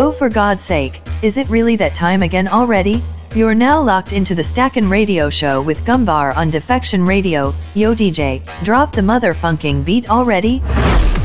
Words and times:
Oh 0.00 0.12
for 0.12 0.28
God's 0.28 0.62
sake, 0.62 1.00
is 1.24 1.36
it 1.38 1.50
really 1.50 1.74
that 1.74 1.92
time 1.92 2.22
again 2.22 2.46
already? 2.46 3.02
You're 3.34 3.52
now 3.52 3.82
locked 3.82 4.12
into 4.12 4.32
the 4.32 4.44
Stackin' 4.44 4.88
Radio 4.88 5.28
Show 5.28 5.60
with 5.60 5.84
Gumbar 5.84 6.36
on 6.36 6.50
Defection 6.50 7.04
Radio. 7.04 7.52
Yo 7.74 7.96
DJ, 7.96 8.40
drop 8.62 8.92
the 8.92 9.00
motherfunking 9.00 9.84
beat 9.84 10.08
already. 10.08 10.60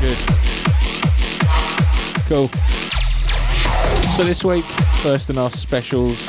Good. 0.01 0.17
Cool. 2.25 2.47
So 4.17 4.23
this 4.23 4.43
week, 4.43 4.65
first 5.03 5.29
in 5.29 5.37
our 5.37 5.51
specials 5.51 6.27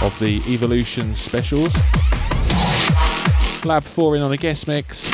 of 0.00 0.16
the 0.20 0.42
Evolution 0.48 1.14
specials. 1.16 1.74
Lab 3.66 3.82
4 3.82 4.16
in 4.16 4.22
on 4.22 4.32
a 4.32 4.38
guest 4.38 4.66
mix. 4.66 5.10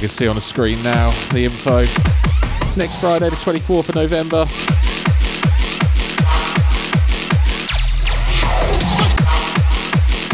You 0.00 0.08
can 0.08 0.16
see 0.16 0.28
on 0.28 0.34
the 0.34 0.40
screen 0.40 0.82
now 0.82 1.10
the 1.30 1.44
info. 1.44 1.80
It's 1.80 2.76
next 2.78 2.98
Friday, 3.00 3.28
the 3.28 3.36
24th 3.36 3.90
of 3.90 3.94
November. 3.94 4.46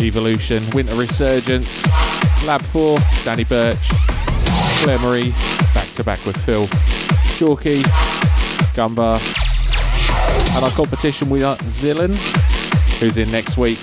Evolution, 0.00 0.62
Winter 0.70 0.94
Resurgence, 0.94 1.84
Lab 2.46 2.62
4, 2.62 2.96
Danny 3.24 3.42
Birch, 3.42 3.76
Claire 4.84 5.00
Marie, 5.00 5.32
back 5.74 5.88
to 5.96 6.04
back 6.04 6.24
with 6.24 6.36
Phil, 6.44 6.68
Chalky, 7.36 7.80
Gumbar, 8.76 9.18
and 10.54 10.64
our 10.64 10.70
competition 10.70 11.28
winner 11.28 11.56
Zillan, 11.64 12.14
who's 13.00 13.18
in 13.18 13.28
next 13.32 13.58
week 13.58 13.78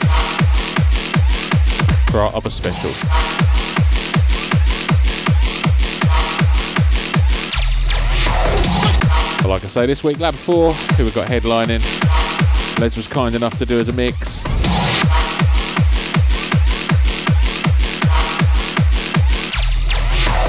for 2.09 2.21
our 2.21 2.33
other 2.33 2.49
special. 2.49 3.32
Like 9.53 9.65
I 9.65 9.67
say, 9.67 9.85
this 9.85 10.03
week 10.03 10.19
Lab 10.19 10.33
4, 10.33 10.73
who 10.73 11.03
we've 11.03 11.13
got 11.13 11.27
headlining. 11.27 11.79
Les 12.79 12.97
was 12.97 13.05
kind 13.05 13.35
enough 13.35 13.55
to 13.59 13.67
do 13.67 13.79
as 13.79 13.87
a 13.87 13.93
mix. 13.93 14.41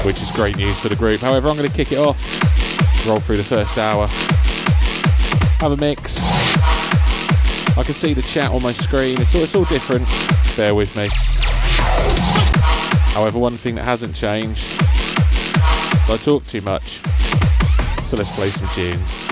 Which 0.03 0.19
is 0.19 0.31
great 0.31 0.57
news 0.57 0.79
for 0.79 0.89
the 0.89 0.95
group. 0.95 1.21
However, 1.21 1.49
I'm 1.49 1.55
going 1.55 1.69
to 1.69 1.75
kick 1.75 1.91
it 1.91 1.99
off, 1.99 2.17
roll 3.05 3.19
through 3.19 3.37
the 3.37 3.43
first 3.43 3.77
hour, 3.77 4.07
have 5.59 5.71
a 5.71 5.77
mix. 5.77 6.17
I 7.77 7.83
can 7.83 7.93
see 7.93 8.15
the 8.15 8.23
chat 8.23 8.49
on 8.49 8.63
my 8.63 8.73
screen. 8.73 9.21
It's 9.21 9.35
all, 9.35 9.43
it's 9.43 9.55
all 9.55 9.65
different. 9.65 10.07
Bear 10.57 10.73
with 10.73 10.95
me. 10.95 11.09
However, 13.13 13.37
one 13.37 13.57
thing 13.57 13.75
that 13.75 13.83
hasn't 13.83 14.15
changed 14.15 14.65
I 16.07 16.17
talk 16.17 16.45
too 16.47 16.61
much. 16.61 17.01
So 18.05 18.17
let's 18.17 18.31
play 18.35 18.51
some 18.51 18.67
tunes. 18.75 19.24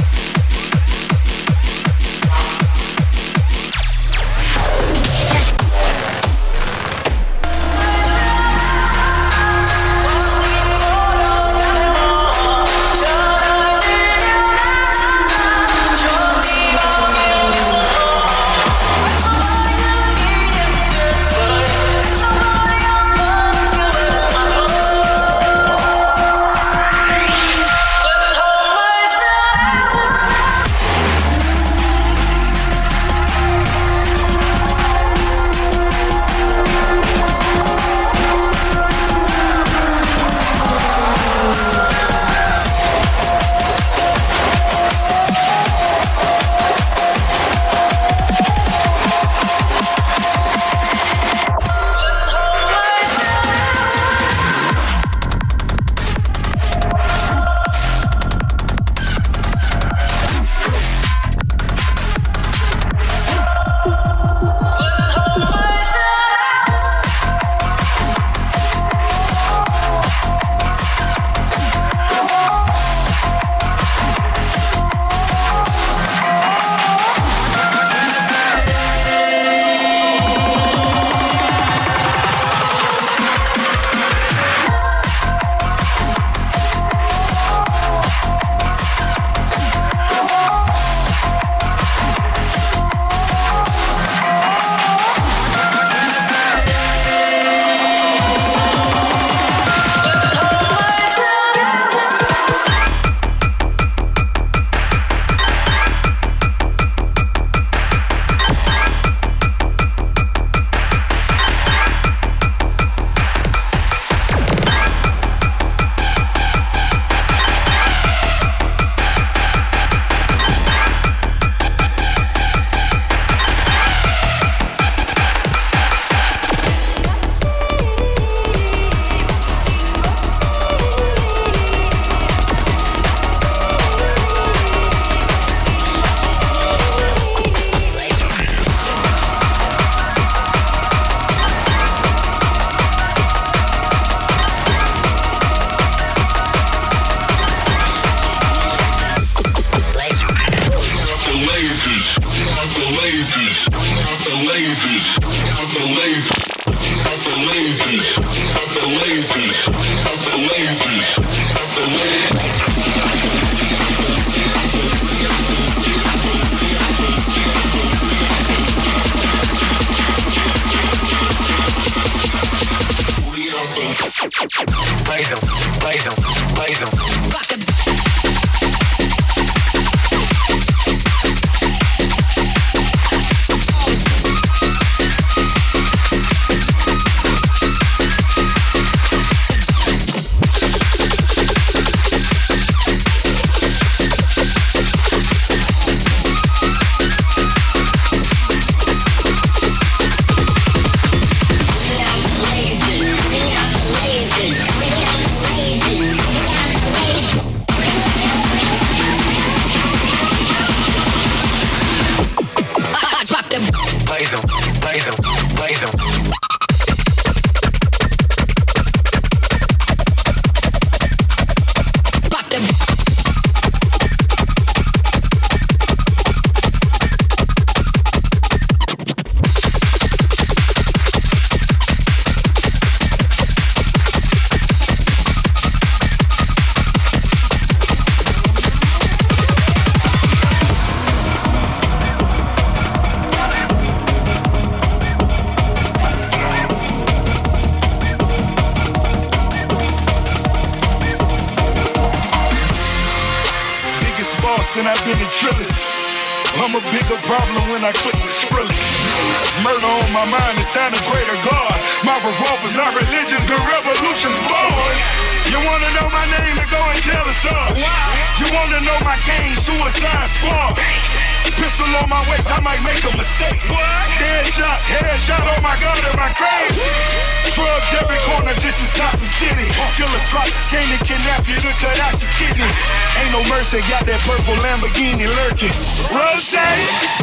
They 283.73 283.81
got 283.89 284.05
that 284.05 284.21
purple 284.29 284.53
Lamborghini 284.61 285.25
lurking. 285.25 285.73
Rose, 286.13 286.53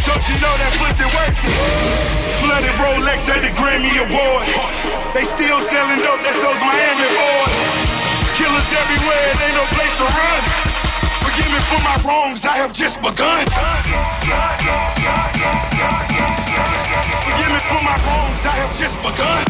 so 0.02 0.11
she 0.19 0.35
know 0.43 0.50
that 0.58 0.75
pussy 0.82 1.06
worth 1.14 1.38
it. 1.47 1.55
Flooded 2.43 2.75
Rolex 2.82 3.31
at 3.31 3.38
the 3.38 3.55
Grammy 3.55 3.94
Awards. 4.02 4.58
They 5.14 5.23
still 5.23 5.62
selling 5.62 6.02
dope, 6.02 6.19
that's 6.26 6.43
those 6.43 6.58
Miami 6.58 7.06
boys. 7.06 7.55
Killers 8.35 8.67
everywhere, 8.67 9.25
it 9.31 9.38
ain't 9.47 9.55
no 9.55 9.67
place 9.79 9.94
to 10.02 10.06
run. 10.11 10.43
Forgive 11.23 11.55
me 11.55 11.62
for 11.70 11.79
my 11.87 11.94
wrongs, 12.02 12.43
I 12.43 12.58
have 12.58 12.75
just 12.75 12.99
begun. 12.99 13.47
Forgive 17.31 17.50
me 17.55 17.62
for 17.62 17.79
my 17.87 17.94
wrongs, 18.11 18.43
I 18.43 18.58
have 18.58 18.75
just 18.75 18.99
begun. 19.06 19.50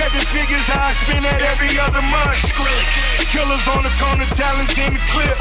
Seven 0.00 0.24
figures 0.32 0.64
I 0.72 0.96
spend 0.96 1.28
at 1.28 1.44
every 1.44 1.76
other 1.76 2.00
month. 2.08 2.40
Killers 3.28 3.68
on 3.76 3.84
the 3.84 3.92
corner, 4.00 4.24
talents 4.32 4.72
in 4.80 4.96
the 4.96 5.02
clip. 5.12 5.36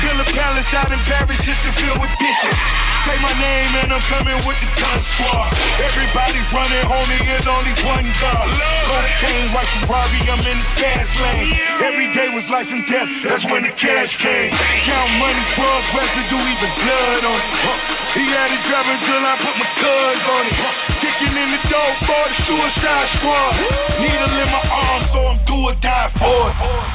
Build 0.00 0.24
a 0.24 0.28
palace 0.32 0.72
out 0.72 0.88
in 0.88 0.96
Paris 1.04 1.44
just 1.44 1.60
to 1.68 1.70
fill 1.76 1.92
with 2.00 2.08
bitches. 2.16 2.56
Say 3.04 3.20
my 3.20 3.36
name 3.36 3.72
and 3.84 3.92
I'm 3.92 4.00
coming 4.08 4.40
with 4.48 4.56
the 4.64 4.70
gun 4.80 4.96
squad. 5.04 5.52
Everybody 5.84 6.40
running, 6.56 6.84
homie, 6.88 7.20
there's 7.28 7.52
only 7.52 7.76
one 7.84 8.08
God. 8.16 8.48
Cocaine, 8.88 9.52
white 9.52 9.68
Ferrari, 9.76 10.20
I'm 10.32 10.40
in 10.40 10.56
the 10.56 10.68
fast 10.80 11.12
lane. 11.20 11.52
Every 11.84 12.08
day 12.08 12.32
was 12.32 12.48
life 12.48 12.72
and 12.72 12.88
death, 12.88 13.12
that's 13.28 13.44
when 13.44 13.68
the 13.68 13.72
cash 13.76 14.16
came. 14.16 14.56
Count 14.88 15.12
money, 15.20 15.44
drug 15.52 15.84
residue, 15.92 16.40
even 16.48 16.72
blood 16.80 17.22
on 17.28 17.38
it. 17.44 17.98
He 18.16 18.24
had 18.24 18.48
it 18.56 18.62
dropping 18.64 19.00
till 19.04 19.20
I 19.20 19.36
put 19.36 19.52
my 19.60 19.68
guns 19.84 20.24
on 20.32 20.42
it. 20.48 20.97
Knocking 21.18 21.36
in 21.36 21.50
the 21.50 21.68
door 21.68 21.92
for 22.06 22.28
the 22.28 22.34
suicide 22.42 23.06
squad. 23.08 23.52
Needle 24.00 24.38
in 24.38 24.52
my 24.52 24.62
arm, 24.72 25.02
so 25.02 25.26
I'm 25.26 25.38
do 25.46 25.54
or 25.66 25.72
die 25.80 26.08
for 26.10 26.26
it. 26.26 26.54
For 26.54 26.70
it, 26.70 26.94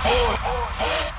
for 0.00 0.32
it, 0.32 0.74
for 0.74 1.08
it. 1.08 1.11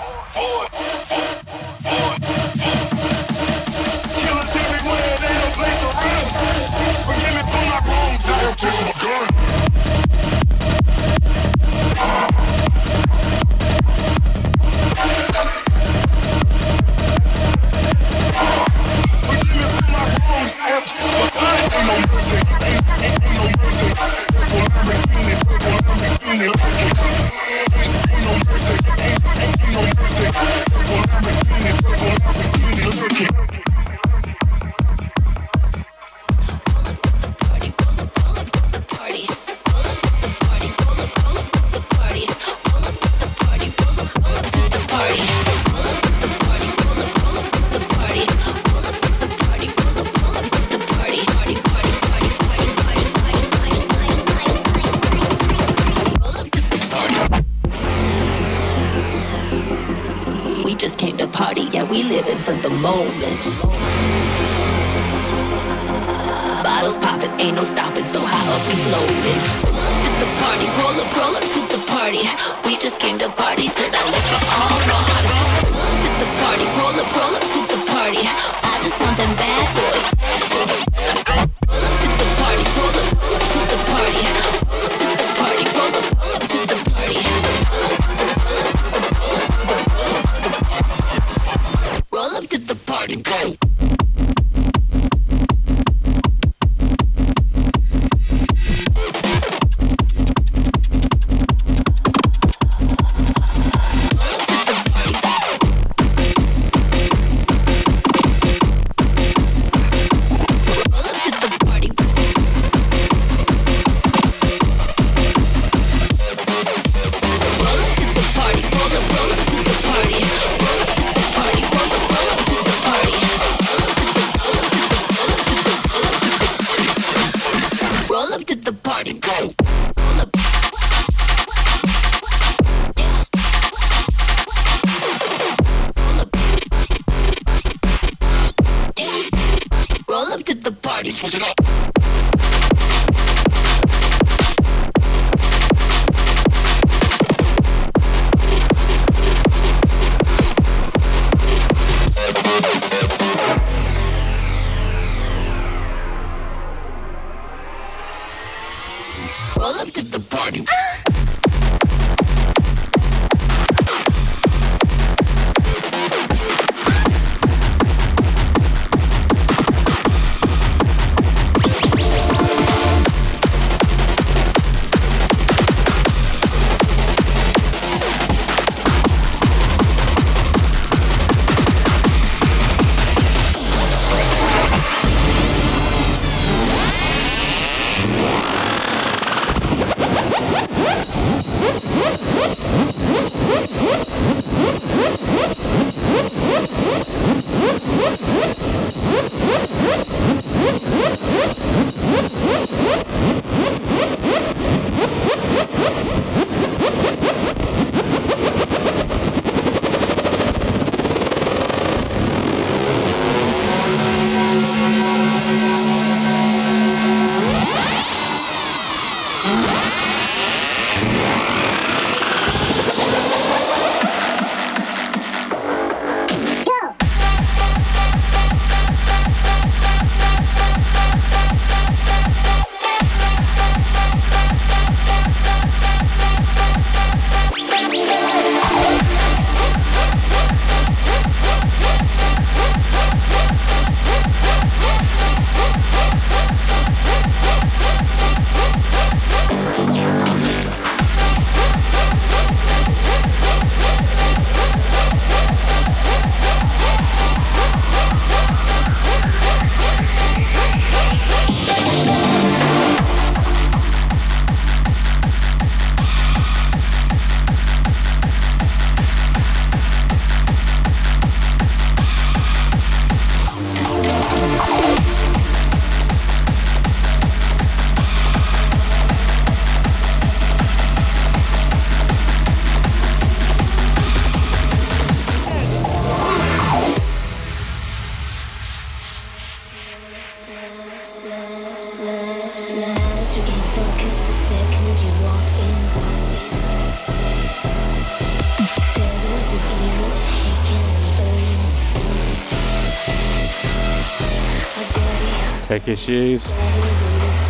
she 306.03 306.33
is. 306.33 306.51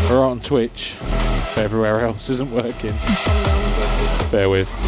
We're 0.09 0.23
on 0.23 0.39
Twitch, 0.39 0.95
if 1.01 1.57
everywhere 1.57 2.01
else 2.01 2.29
isn't 2.29 2.51
working. 2.51 2.93
Bear 4.31 4.47
with. 4.47 4.82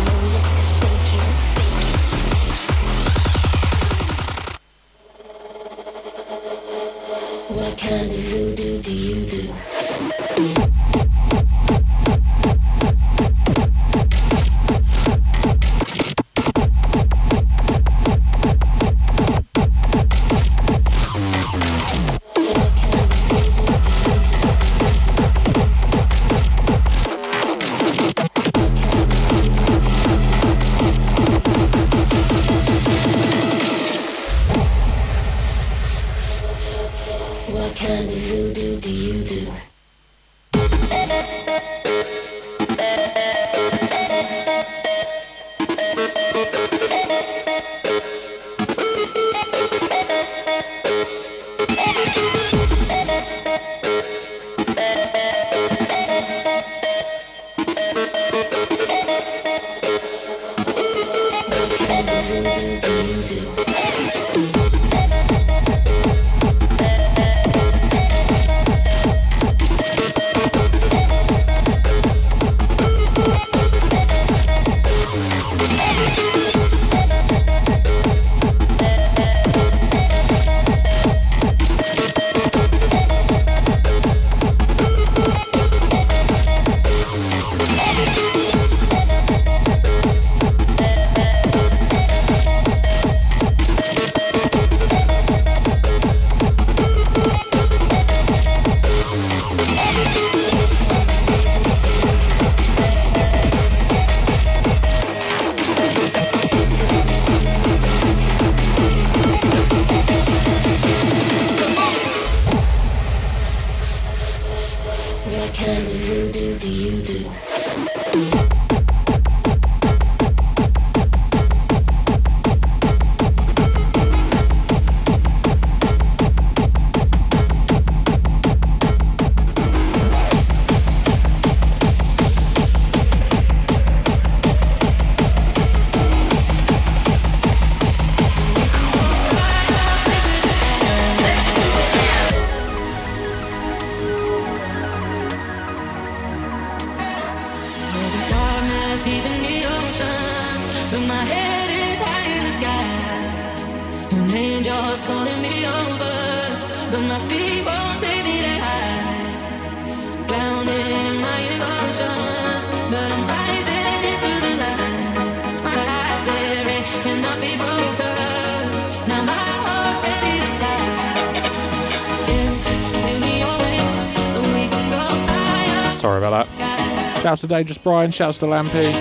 Shouts 177.36 177.42
to 177.42 177.48
Dangerous 177.48 177.78
Brian, 177.78 178.12
shouts 178.12 178.38
to 178.38 178.46
Lampy, 178.46 178.94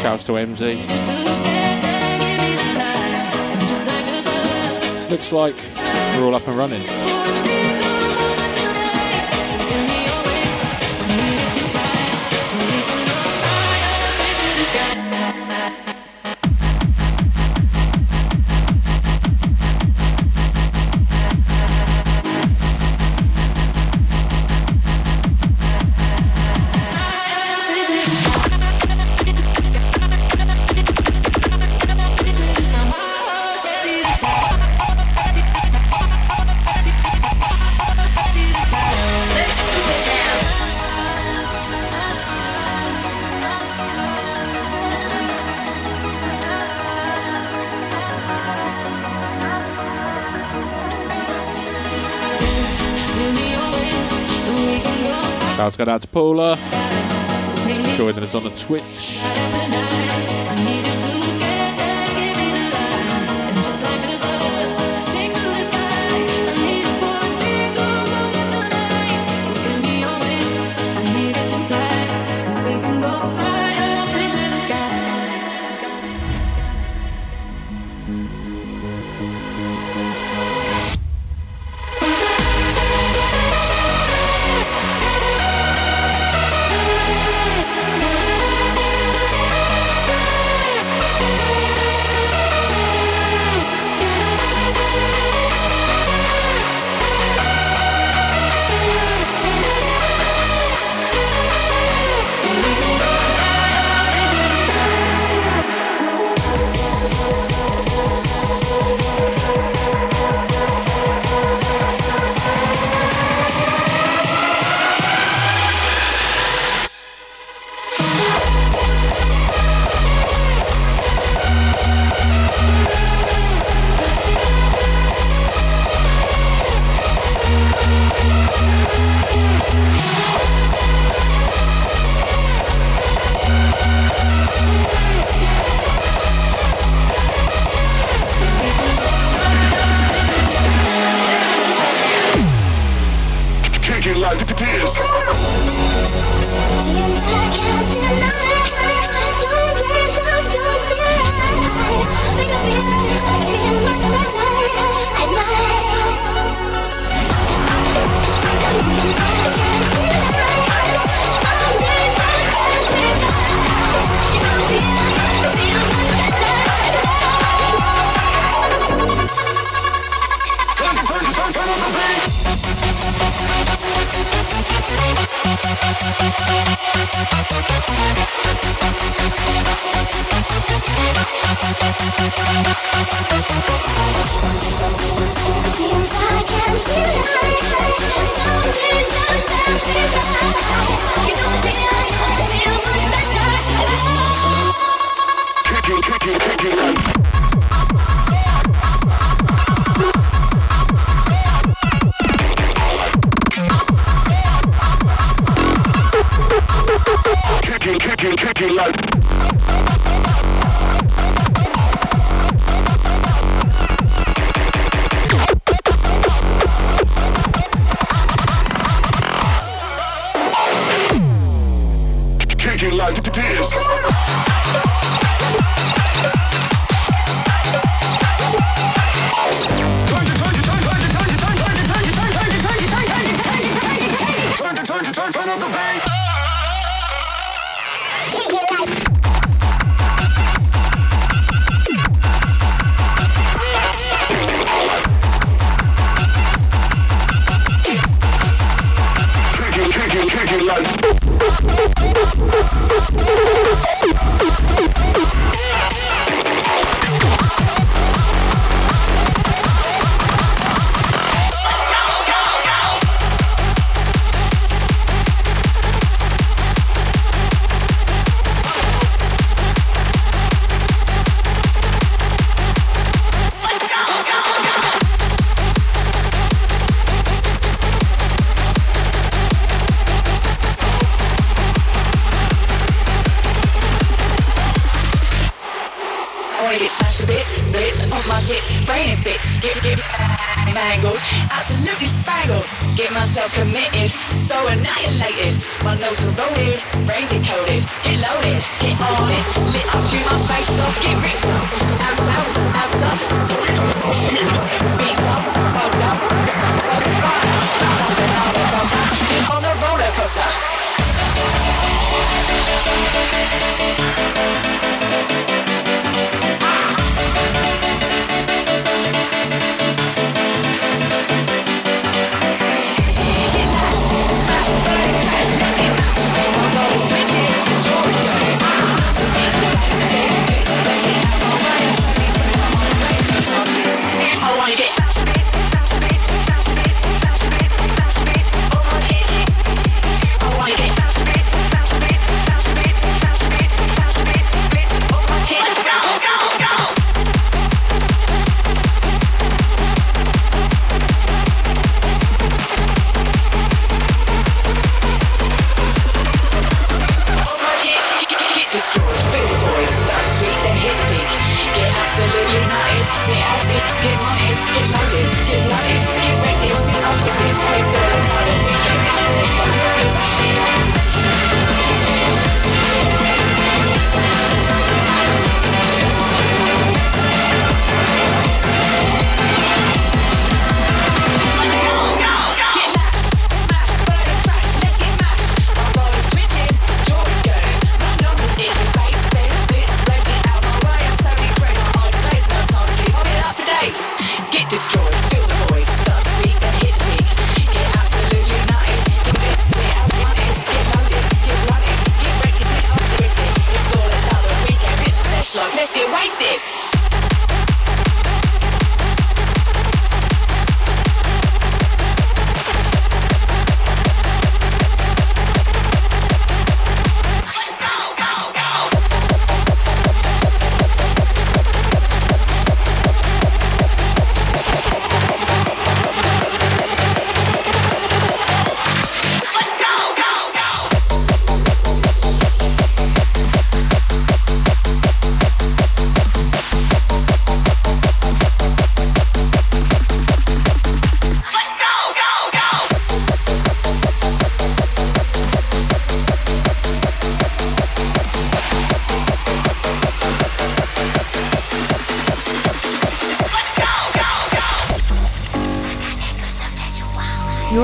shouts 0.00 0.24
to 0.24 0.32
MZ. 0.32 0.78
Looks 5.10 5.32
like 5.32 5.54
we're 6.16 6.24
all 6.24 6.34
up 6.34 6.48
and 6.48 6.56
running. 6.56 7.21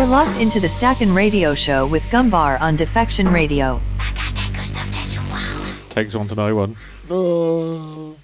locked 0.08 0.40
into 0.40 0.58
the 0.58 0.68
Stackin' 0.68 1.14
Radio 1.14 1.54
Show 1.54 1.86
with 1.86 2.02
Gumbar 2.04 2.58
on 2.62 2.76
Defection 2.76 3.28
Radio. 3.28 3.78
Takes 5.90 6.14
on 6.14 6.26
to 6.28 6.34
no 6.34 6.54
one. 6.54 6.76
Oh. 7.10 8.16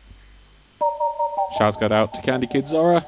Shouts 1.59 1.77
got 1.77 1.93
out 1.93 2.15
to 2.15 2.23
Candy 2.23 2.47
Kid 2.47 2.67
Zora. 2.67 3.05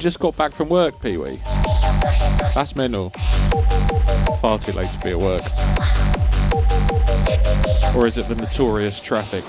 Just 0.00 0.18
got 0.18 0.34
back 0.34 0.52
from 0.52 0.70
work, 0.70 0.98
Pee 1.02 1.18
Wee. 1.18 1.42
That's 2.54 2.74
mental. 2.74 3.10
Far 4.40 4.58
too 4.58 4.72
late 4.72 4.90
to 4.90 4.98
be 5.04 5.10
at 5.10 5.18
work. 5.18 5.42
Or 7.94 8.06
is 8.06 8.16
it 8.16 8.26
the 8.26 8.34
notorious 8.34 8.98
traffic? 8.98 9.44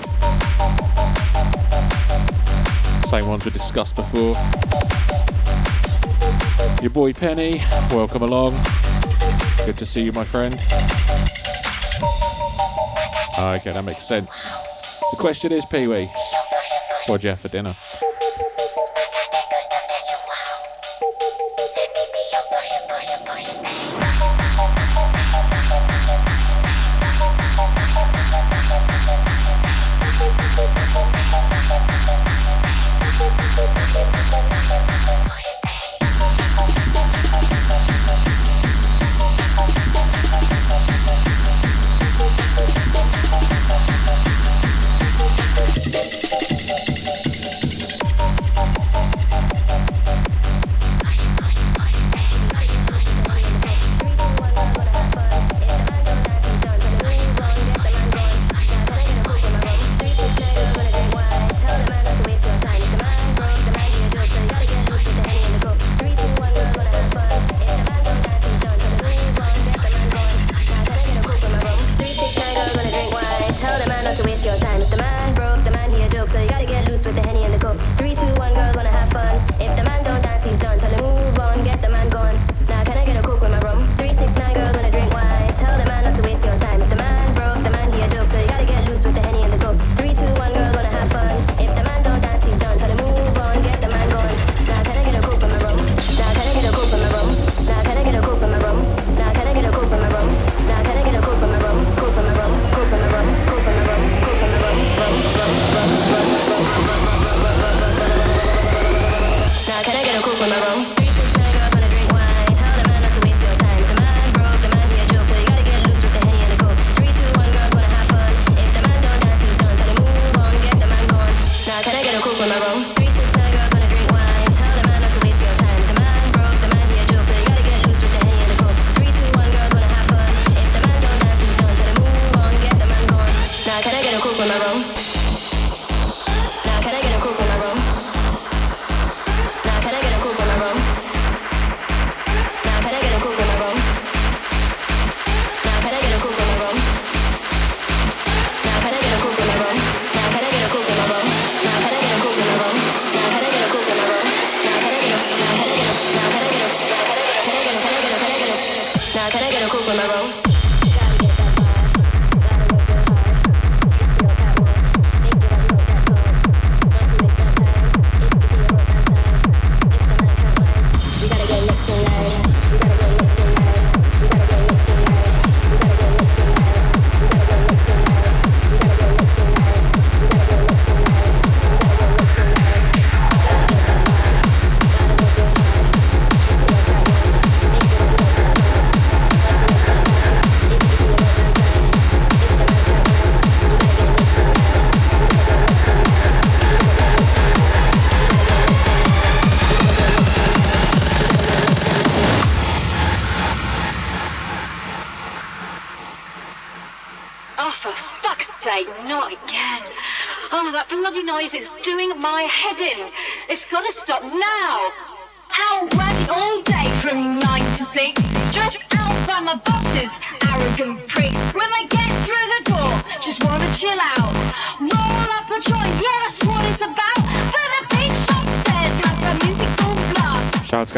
Same 3.08 3.26
ones 3.28 3.46
we 3.46 3.50
discussed 3.50 3.96
before. 3.96 4.34
Your 6.82 6.90
boy 6.90 7.14
Penny, 7.14 7.64
welcome 7.90 8.20
along. 8.20 8.52
Good 9.64 9.78
to 9.78 9.86
see 9.86 10.02
you, 10.02 10.12
my 10.12 10.24
friend. 10.24 10.54
Okay, 13.38 13.72
that 13.72 13.84
makes 13.86 14.06
sense. 14.06 14.28
The 15.12 15.16
question 15.18 15.50
is, 15.50 15.64
Pee 15.64 15.86
Wee, 15.86 16.10
what'd 17.06 17.24
you 17.24 17.30
have 17.30 17.40
for 17.40 17.48
dinner? 17.48 17.74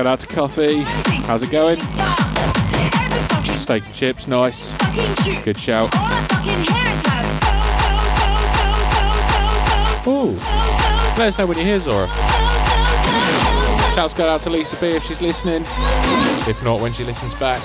Go 0.04 0.10
out 0.10 0.20
to 0.20 0.26
Coffee. 0.26 0.82
How's 1.24 1.42
it 1.42 1.50
going? 1.50 1.78
Steak 3.58 3.86
and 3.86 3.94
chips, 3.94 4.28
nice. 4.28 4.70
Good 5.44 5.58
shout. 5.58 5.88
Ooh. 10.06 10.36
Let 11.16 11.28
us 11.28 11.38
know 11.38 11.46
when 11.46 11.56
you 11.56 11.64
hear 11.64 11.80
Zora. 11.80 12.06
Shouts 13.94 14.12
go 14.12 14.28
out 14.28 14.42
to 14.42 14.50
Lisa 14.50 14.76
B 14.76 14.88
if 14.88 15.04
she's 15.04 15.22
listening. 15.22 15.62
If 16.46 16.62
not, 16.62 16.82
when 16.82 16.92
she 16.92 17.04
listens 17.04 17.32
back. 17.36 17.62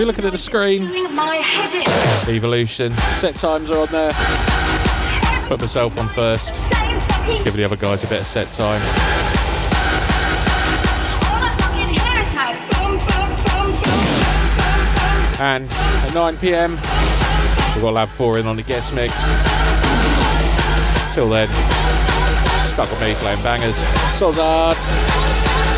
you're 0.00 0.06
looking 0.06 0.24
at 0.24 0.32
the 0.32 0.38
screen, 0.38 0.80
Evolution, 2.26 2.90
set 3.20 3.34
times 3.34 3.70
are 3.70 3.80
on 3.80 3.88
there. 3.88 4.12
Put 5.46 5.60
myself 5.60 5.98
on 5.98 6.08
first, 6.08 6.72
give 7.44 7.52
the 7.52 7.64
other 7.64 7.76
guys 7.76 8.02
a 8.02 8.06
bit 8.06 8.22
of 8.22 8.26
set 8.26 8.50
time. 8.52 8.80
And 15.38 15.70
at 15.70 16.14
9 16.14 16.36
pm, 16.38 16.70
we've 16.70 17.82
got 17.82 17.92
Lab 17.92 18.08
4 18.08 18.38
in 18.38 18.46
on 18.46 18.56
the 18.56 18.62
guest 18.62 18.94
mix. 18.94 19.12
Till 21.14 21.28
then, 21.28 21.48
stuck 22.70 22.88
with 22.88 23.02
me 23.02 23.12
playing 23.16 23.42
bangers. 23.42 23.76
Soldad. 24.18 25.69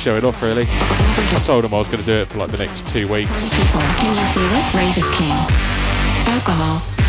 showing 0.00 0.24
off 0.24 0.42
really. 0.42 0.62
I 0.62 0.64
think 0.64 1.42
I 1.42 1.44
told 1.44 1.62
him 1.62 1.74
I 1.74 1.78
was 1.78 1.88
going 1.88 2.00
to 2.00 2.06
do 2.06 2.16
it 2.16 2.28
for 2.28 2.38
like 2.38 2.50
the 2.50 2.56
next 2.56 2.88
two 2.88 3.06
weeks. 3.12 3.30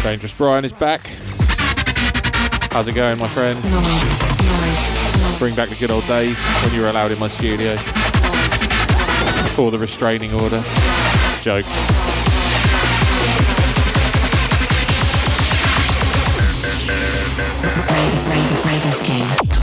Dangerous 0.03 0.33
Brian 0.33 0.65
is 0.65 0.73
back. 0.73 1.01
How's 2.73 2.87
it 2.89 2.95
going, 2.95 3.17
my 3.17 3.27
friend? 3.27 3.61
Bring 5.39 5.55
back 5.55 5.69
the 5.69 5.77
good 5.79 5.89
old 5.89 6.05
days 6.05 6.37
when 6.65 6.73
you 6.73 6.81
were 6.81 6.89
allowed 6.89 7.11
in 7.11 7.19
my 7.19 7.29
studio. 7.29 7.71
Before 9.47 9.71
the 9.71 9.79
restraining 9.79 10.33
order. 10.33 10.61
Joke. 11.41 11.65
Raiders, 17.87 18.27
Raiders, 18.27 18.65
Raiders 18.65 19.01
game. 19.07 19.60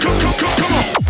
come, 0.00 0.18
come, 0.20 0.34
come, 0.36 0.54
come 0.56 0.74
on. 0.74 1.07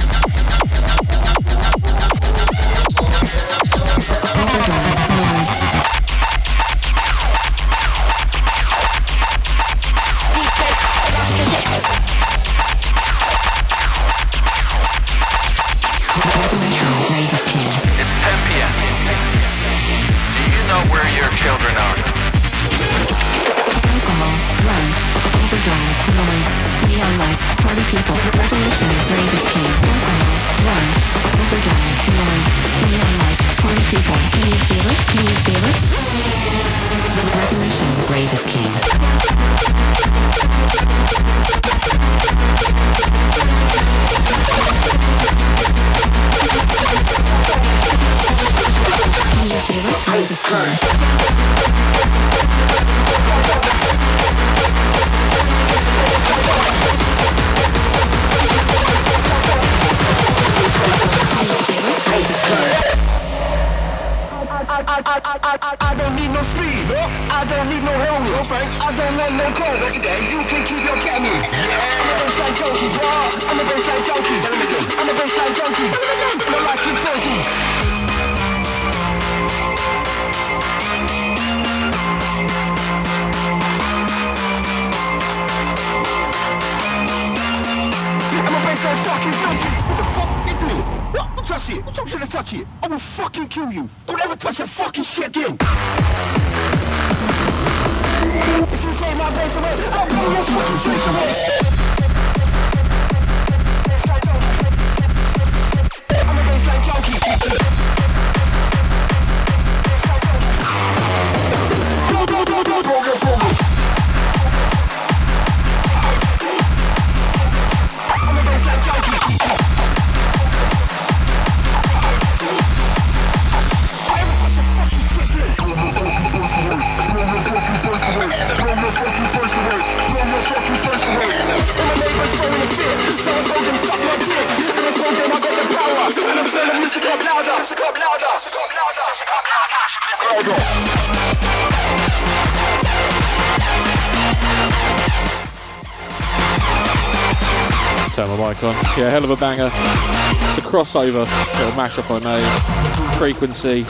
of 149.31 149.37
a 149.37 149.41
banger. 149.41 149.67
It's 149.67 150.59
a 150.59 150.63
crossover, 150.63 151.27
little 151.59 151.73
mashup 151.73 152.09
I 152.11 152.19
made. 152.25 153.19
Frequency, 153.19 153.83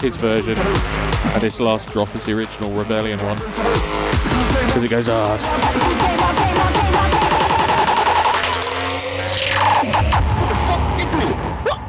his 0.00 0.16
version, 0.16 0.58
and 0.58 1.40
this 1.40 1.58
last 1.60 1.90
drop 1.90 2.14
is 2.14 2.26
the 2.26 2.32
original 2.32 2.70
Rebellion 2.72 3.18
one. 3.20 3.38
Because 4.66 4.84
it 4.84 4.90
goes 4.90 5.06
hard. 5.06 5.40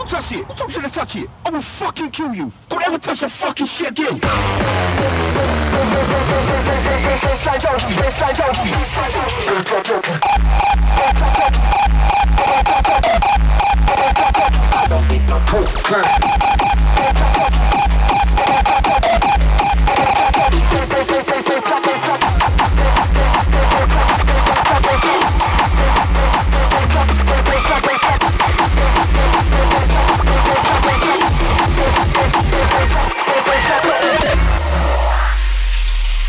touch 0.08 0.32
it. 0.32 0.48
Don't 0.56 0.72
try 0.72 0.84
to 0.84 0.90
touch 0.92 1.16
it. 1.18 1.30
I 1.46 1.50
will 1.50 1.62
fucking 1.62 2.12
kill 2.12 2.34
you. 2.34 2.52
Don't 2.70 2.88
ever 2.88 2.98
touch 2.98 3.20
the 3.20 3.30
fucking 3.30 3.66
shit 3.66 3.92
again. 3.92 4.22
Slide 7.36 7.66
out, 7.66 7.82
slide 7.82 8.40
out, 8.40 8.56
slide 9.66 9.86
out. 11.26 11.35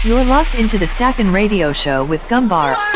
You're 0.04 0.24
locked 0.24 0.54
into 0.54 0.78
the 0.78 0.86
Stackin' 0.86 1.32
Radio 1.32 1.72
Show 1.72 2.04
with 2.04 2.22
Gumbar. 2.28 2.95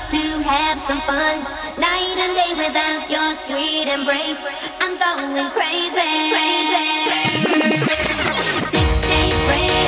chance 0.00 0.06
to 0.06 0.48
have 0.48 0.78
some 0.78 1.00
fun. 1.02 1.42
Night 1.78 2.16
and 2.16 2.34
day 2.34 2.54
without 2.56 3.10
your 3.10 3.36
sweet 3.36 3.88
embrace, 3.88 4.56
I'm 4.80 4.96
going 4.98 5.50
crazy. 5.50 6.30
crazy. 6.32 7.20
Six 8.60 9.08
days 9.08 9.44
crazy. 9.46 9.79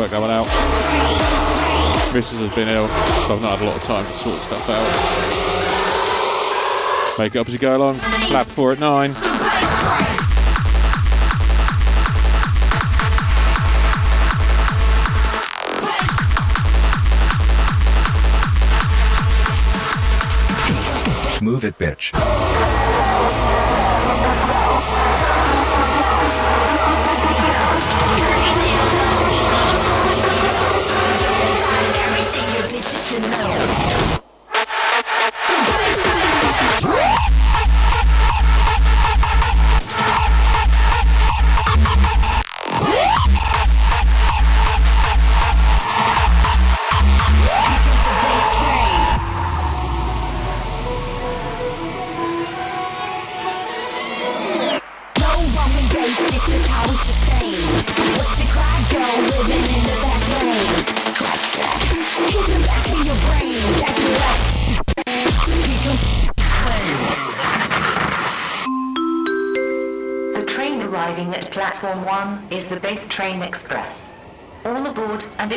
work 0.00 0.10
that 0.12 0.20
one 0.20 0.30
out. 0.30 0.46
Mrs. 2.14 2.38
has 2.40 2.54
been 2.54 2.68
ill, 2.68 2.88
so 2.88 3.34
I've 3.34 3.42
not 3.42 3.58
had 3.58 3.66
a 3.66 3.68
lot 3.68 3.76
of 3.76 3.82
time 3.82 4.02
to 4.06 4.10
sort 4.12 4.40
stuff 4.40 4.70
out. 4.70 4.88
Make 7.18 7.34
it 7.34 7.38
up 7.38 7.46
as 7.46 7.52
you 7.52 7.58
go 7.58 7.76
along. 7.76 7.98
Lab 8.32 8.46
4 8.46 8.72
at 8.72 8.80
9. 8.80 9.10
Move 21.42 21.64
it, 21.66 21.76
bitch. 21.78 22.29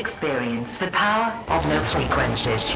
Experience 0.04 0.76
the 0.80 0.88
power 0.88 1.32
of 1.48 1.66
no 1.70 1.80
frequencies. 1.80 2.76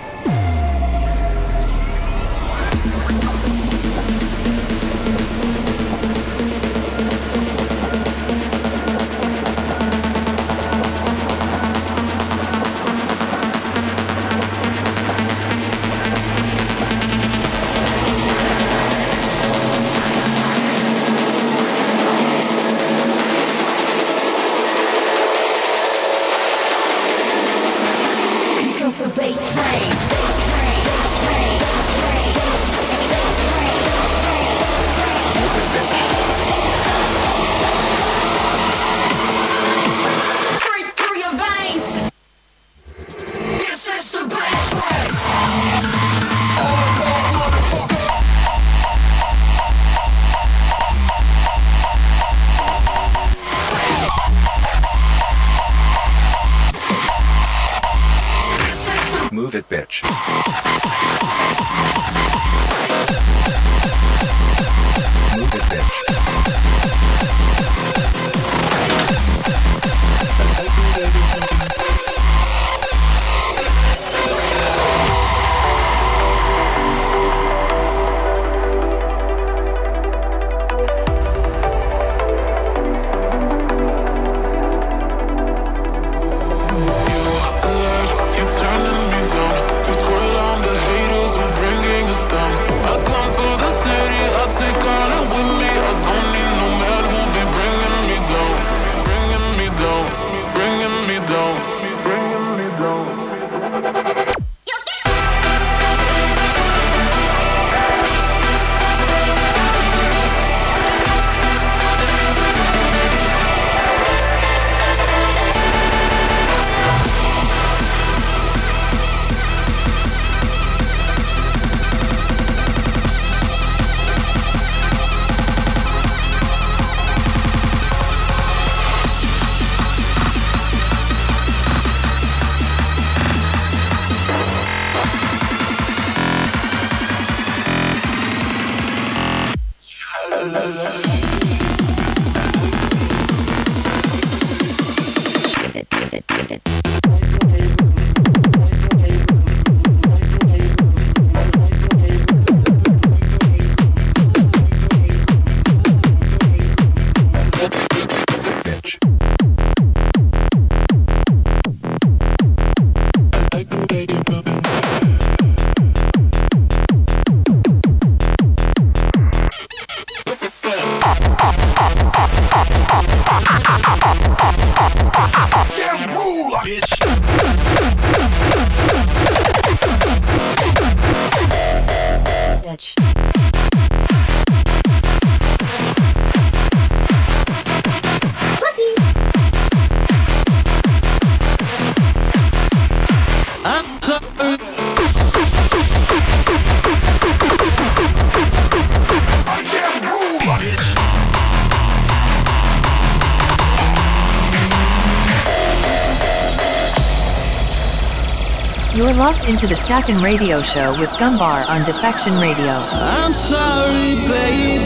Into 209.47 209.65
the 209.65 209.75
Stackin' 209.75 210.21
Radio 210.21 210.61
Show 210.61 210.99
with 210.99 211.09
Gumbar 211.11 211.65
on 211.69 211.81
Defection 211.85 212.37
Radio. 212.37 212.73
I'm 212.91 213.31
sorry, 213.31 214.15
baby. 214.27 214.76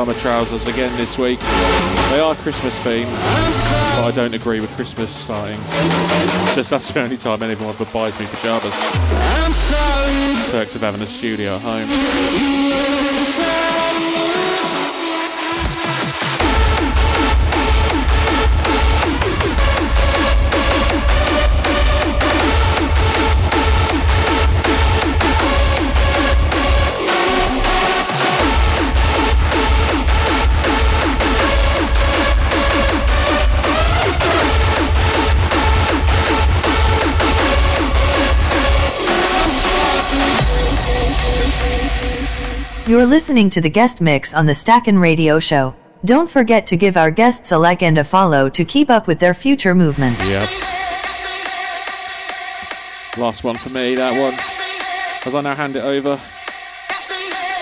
Pajama 0.00 0.18
trousers 0.20 0.66
again 0.66 0.94
this 0.96 1.18
week. 1.18 1.38
They 2.10 2.20
are 2.20 2.34
Christmas 2.36 2.74
themed, 2.78 3.10
but 3.96 4.04
I 4.04 4.12
don't 4.14 4.32
agree 4.32 4.60
with 4.60 4.74
Christmas 4.74 5.14
starting. 5.14 5.60
Just 6.54 6.70
that's 6.70 6.90
the 6.90 7.02
only 7.02 7.18
time 7.18 7.42
anyone 7.42 7.68
ever 7.68 7.84
buys 7.86 8.18
me 8.18 8.26
sorry. 9.52 10.62
Perks 10.64 10.74
of 10.74 10.80
having 10.80 11.02
a 11.02 11.06
studio 11.06 11.56
at 11.56 11.60
home. 11.60 12.99
You're 42.90 43.06
listening 43.06 43.50
to 43.50 43.60
the 43.60 43.70
guest 43.70 44.00
mix 44.00 44.34
on 44.34 44.46
the 44.46 44.52
Stackin' 44.52 44.98
Radio 44.98 45.38
Show. 45.38 45.76
Don't 46.04 46.28
forget 46.28 46.66
to 46.66 46.76
give 46.76 46.96
our 46.96 47.12
guests 47.12 47.52
a 47.52 47.56
like 47.56 47.84
and 47.84 47.96
a 47.98 48.02
follow 48.02 48.48
to 48.48 48.64
keep 48.64 48.90
up 48.90 49.06
with 49.06 49.20
their 49.20 49.32
future 49.32 49.76
movements. 49.76 50.28
Yep. 50.28 50.50
Last 53.16 53.44
one 53.44 53.54
for 53.58 53.68
me, 53.68 53.94
that 53.94 54.20
one. 54.20 54.34
As 55.24 55.36
I 55.36 55.40
now 55.40 55.54
hand 55.54 55.76
it 55.76 55.84
over 55.84 56.20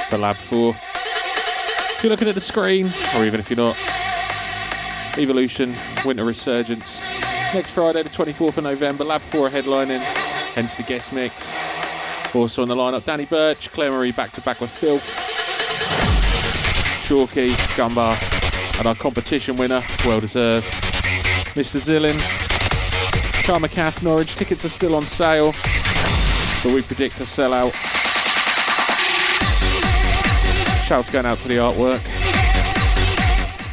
for 0.08 0.16
Lab 0.16 0.36
4. 0.36 0.74
If 0.74 2.00
you're 2.02 2.08
looking 2.08 2.28
at 2.28 2.34
the 2.34 2.40
screen, 2.40 2.90
or 3.14 3.26
even 3.26 3.38
if 3.38 3.50
you're 3.50 3.58
not, 3.58 3.76
Evolution, 5.18 5.76
Winter 6.06 6.24
Resurgence. 6.24 7.02
Next 7.52 7.72
Friday, 7.72 8.02
the 8.02 8.08
24th 8.08 8.56
of 8.56 8.64
November, 8.64 9.04
Lab 9.04 9.20
4 9.20 9.50
headlining, 9.50 10.00
hence 10.54 10.74
the 10.76 10.84
guest 10.84 11.12
mix. 11.12 11.52
Also 12.34 12.62
on 12.62 12.68
the 12.68 12.76
lineup, 12.76 13.04
Danny 13.04 13.24
Birch, 13.24 13.70
Claire 13.70 13.90
Marie 13.90 14.12
back 14.12 14.32
to 14.32 14.40
back 14.42 14.60
with 14.60 14.70
Phil, 14.70 14.98
Chalky, 17.06 17.48
Gumbar, 17.74 18.16
and 18.78 18.86
our 18.86 18.94
competition 18.94 19.56
winner, 19.56 19.80
well 20.04 20.20
deserved, 20.20 20.66
Mr. 21.54 21.80
Zillin, 21.80 22.16
Cath 23.74 24.02
Norwich. 24.02 24.34
Tickets 24.36 24.64
are 24.64 24.68
still 24.68 24.94
on 24.94 25.02
sale, 25.02 25.52
but 26.62 26.74
we 26.74 26.82
predict 26.82 27.18
a 27.20 27.24
sellout. 27.24 27.72
Shouts 30.86 31.10
going 31.10 31.26
out 31.26 31.38
to 31.38 31.48
the 31.48 31.56
artwork. 31.56 32.00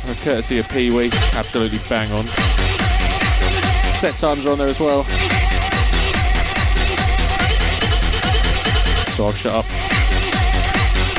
uh, 0.09 0.15
courtesy 0.23 0.59
of 0.59 0.69
Pee 0.69 0.91
Wee. 0.91 1.09
Absolutely 1.33 1.79
bang 1.89 2.09
on. 2.13 2.25
Set 3.95 4.15
times 4.15 4.45
are 4.45 4.51
on 4.51 4.57
there 4.57 4.69
as 4.69 4.79
well. 4.79 5.05
I'll 9.26 9.34
shut 9.34 9.53
up. 9.53 9.65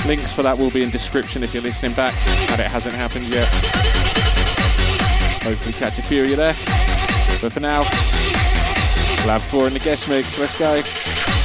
Links 0.06 0.32
for 0.32 0.44
that 0.44 0.56
will 0.56 0.70
be 0.70 0.84
in 0.84 0.90
description 0.90 1.42
if 1.42 1.52
you're 1.52 1.62
listening 1.62 1.92
back 1.94 2.14
and 2.52 2.60
it 2.60 2.70
hasn't 2.70 2.94
happened 2.94 3.28
yet. 3.28 3.48
Hopefully 5.42 5.72
catch 5.72 5.98
a 5.98 6.02
few 6.02 6.22
of 6.22 6.28
you 6.28 6.36
there. 6.36 6.54
But 7.40 7.52
for 7.52 7.58
now, 7.58 7.80
Lab 9.26 9.40
4 9.40 9.66
in 9.66 9.72
the 9.72 9.80
guest 9.80 10.08
mix. 10.08 10.38
Let's 10.38 10.56
go. 10.56 11.35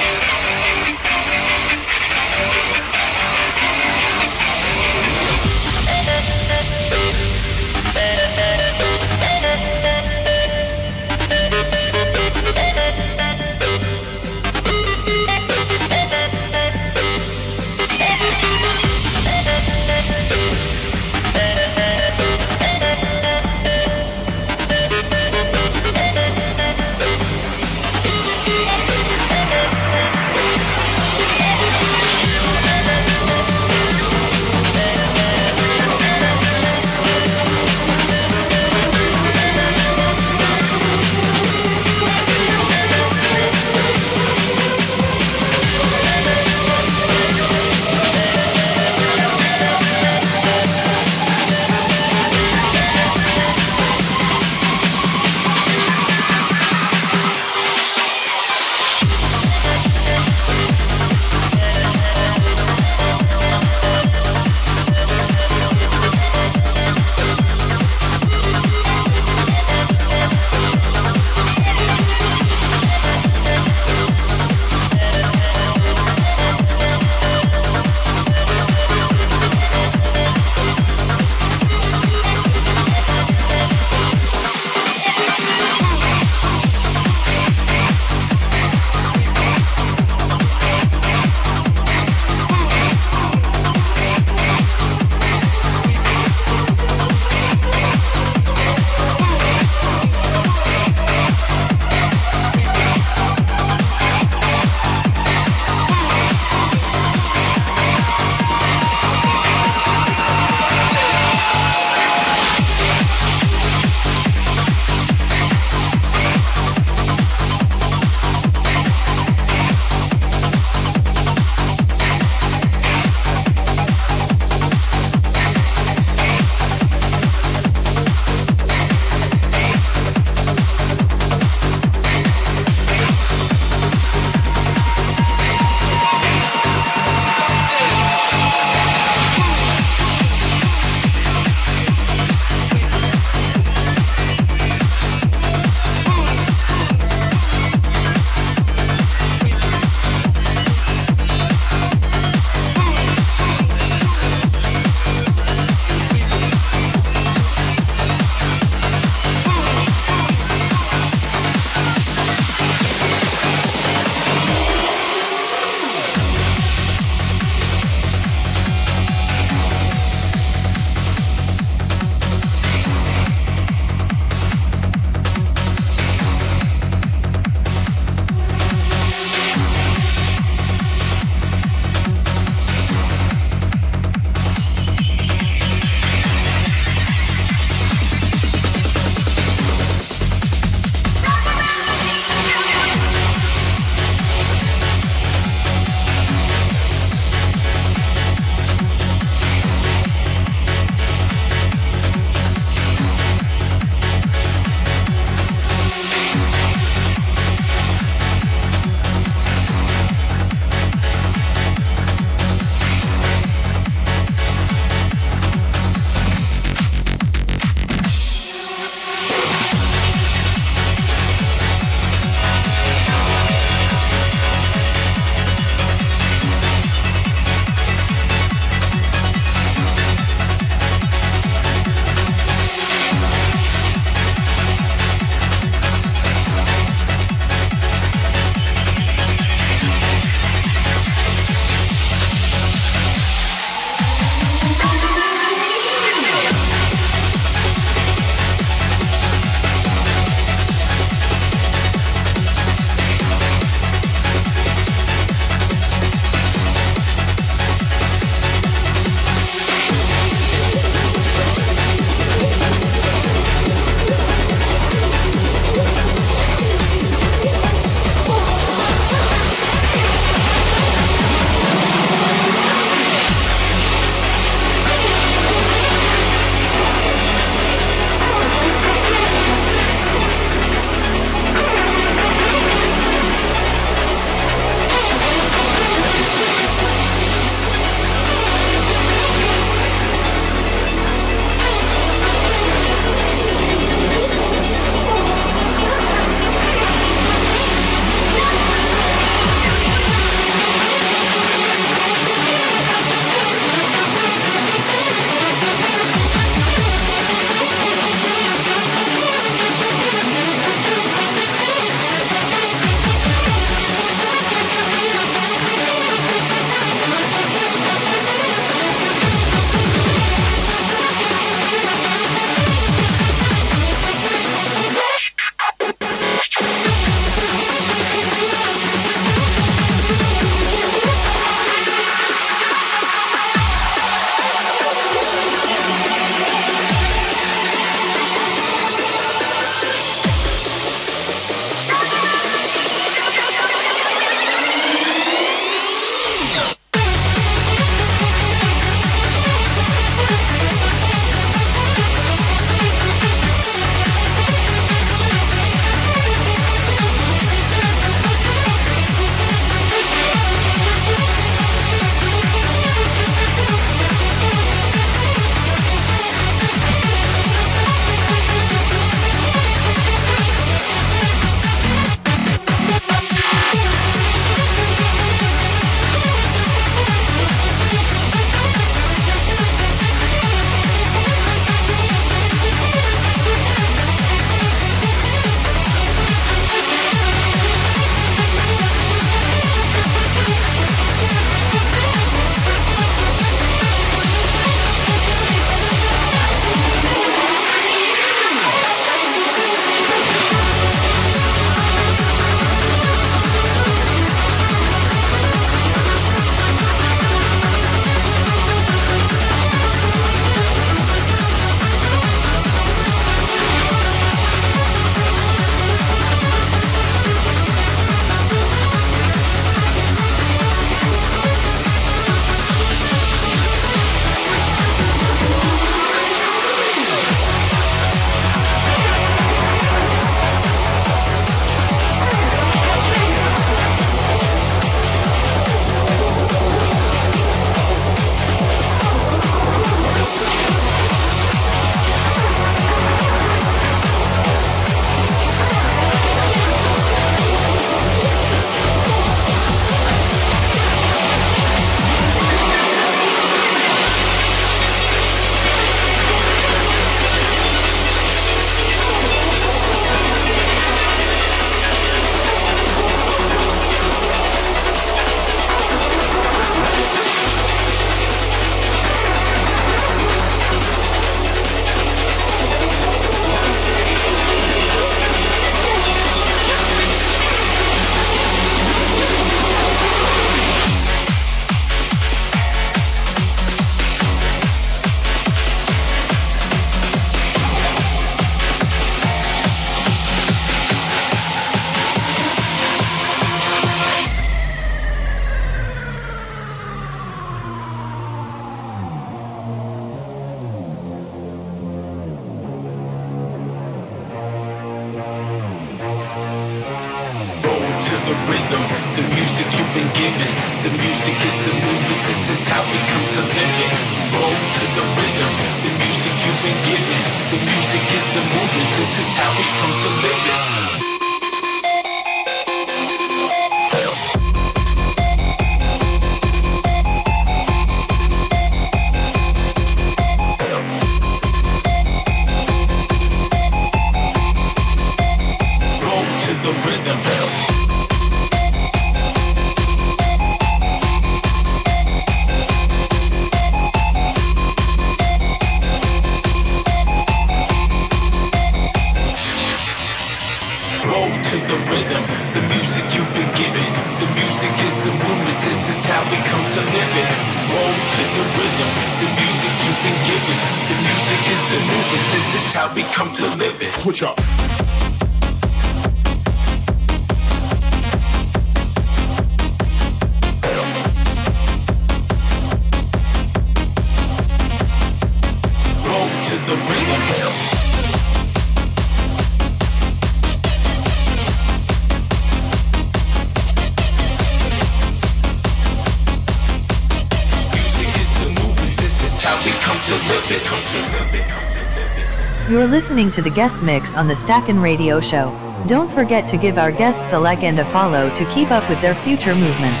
Listening 592.91 593.31
to 593.31 593.41
the 593.41 593.49
guest 593.49 593.81
mix 593.81 594.13
on 594.15 594.27
the 594.27 594.35
Stackin' 594.35 594.77
Radio 594.77 595.21
Show. 595.21 595.49
Don't 595.87 596.11
forget 596.11 596.45
to 596.49 596.57
give 596.57 596.77
our 596.77 596.91
guests 596.91 597.31
a 597.31 597.39
like 597.39 597.63
and 597.63 597.79
a 597.79 597.85
follow 597.85 598.29
to 598.31 598.45
keep 598.53 598.69
up 598.69 598.87
with 598.89 598.99
their 598.99 599.15
future 599.15 599.55
movements. 599.55 600.00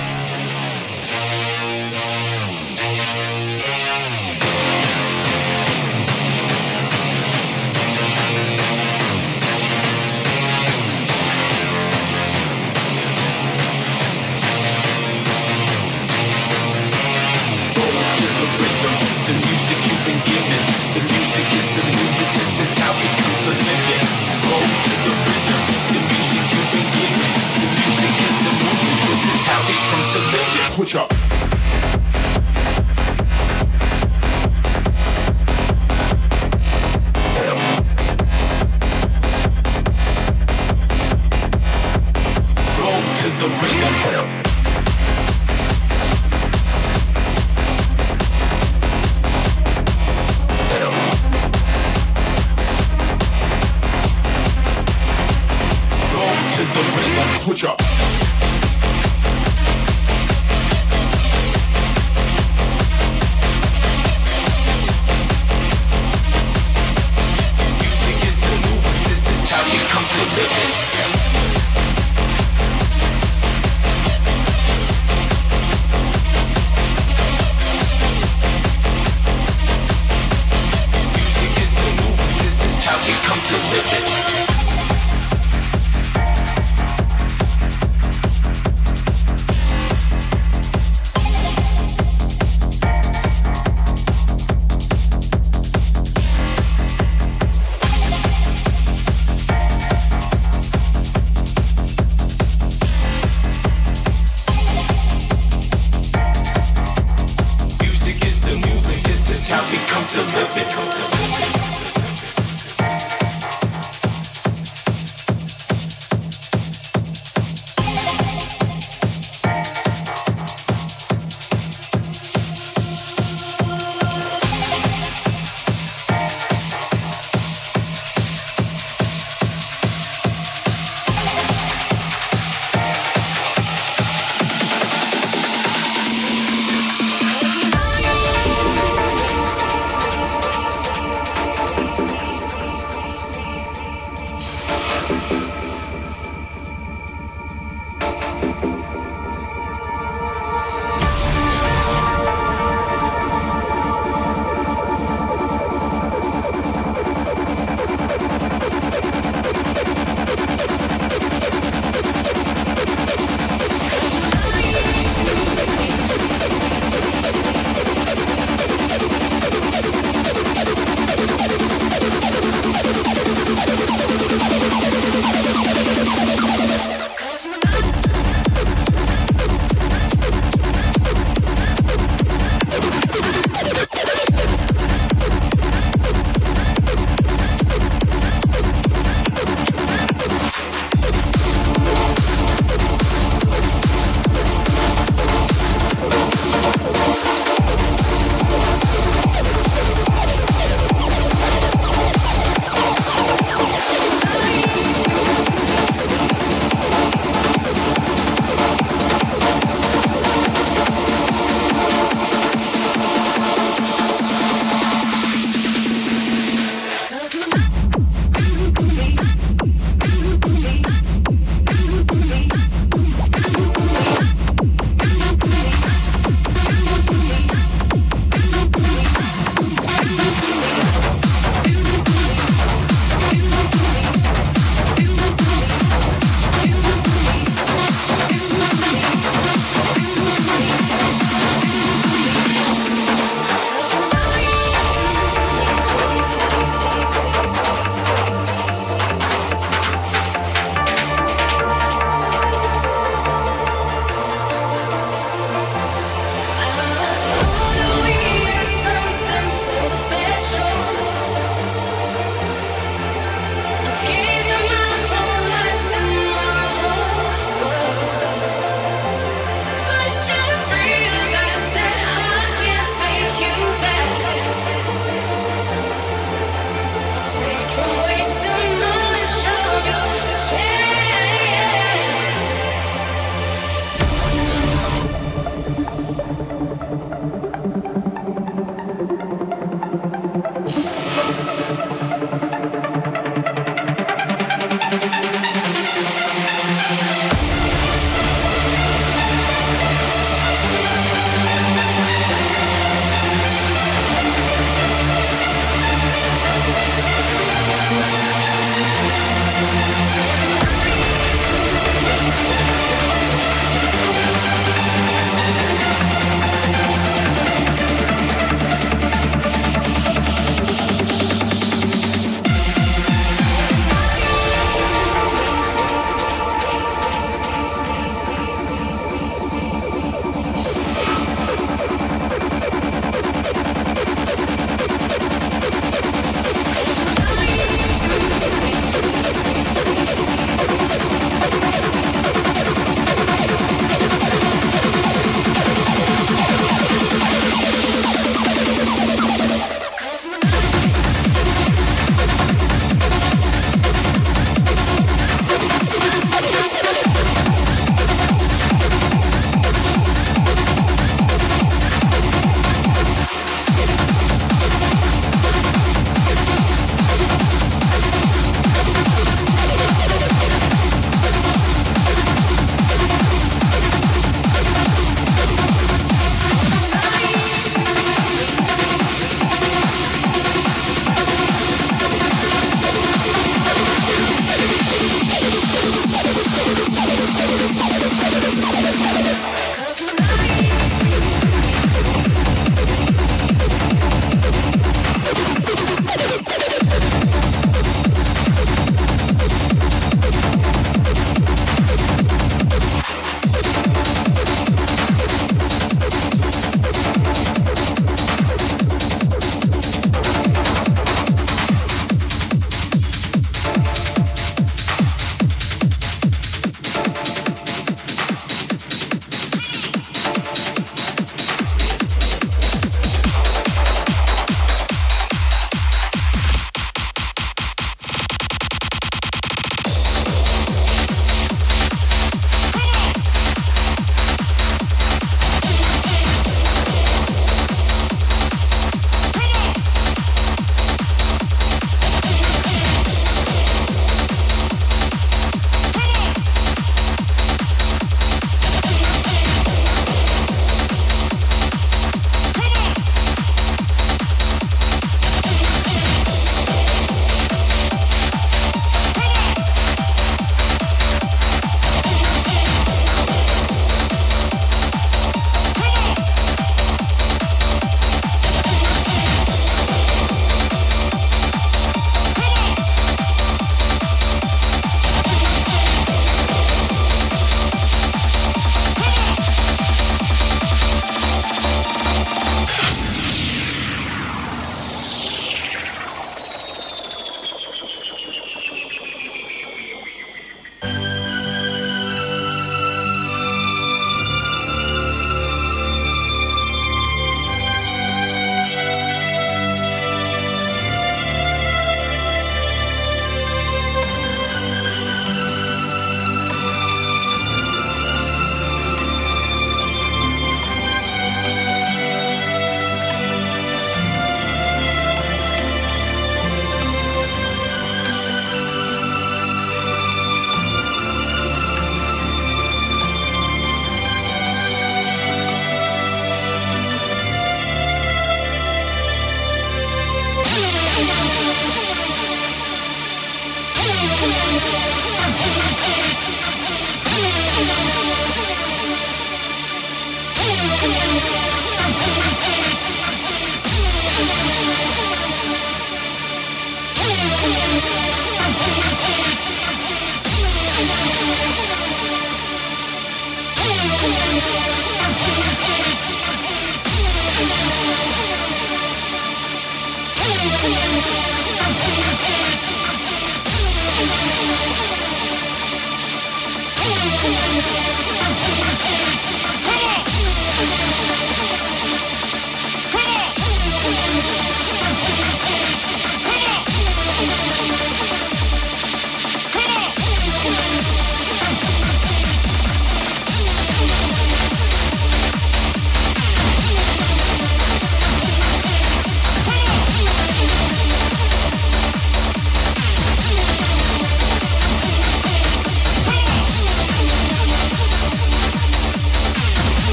to 56.67 56.73
the 56.73 56.91
rhythm. 56.95 57.39
Switch 57.41 57.63
up. 57.65 58.30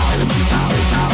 You're 0.00 1.09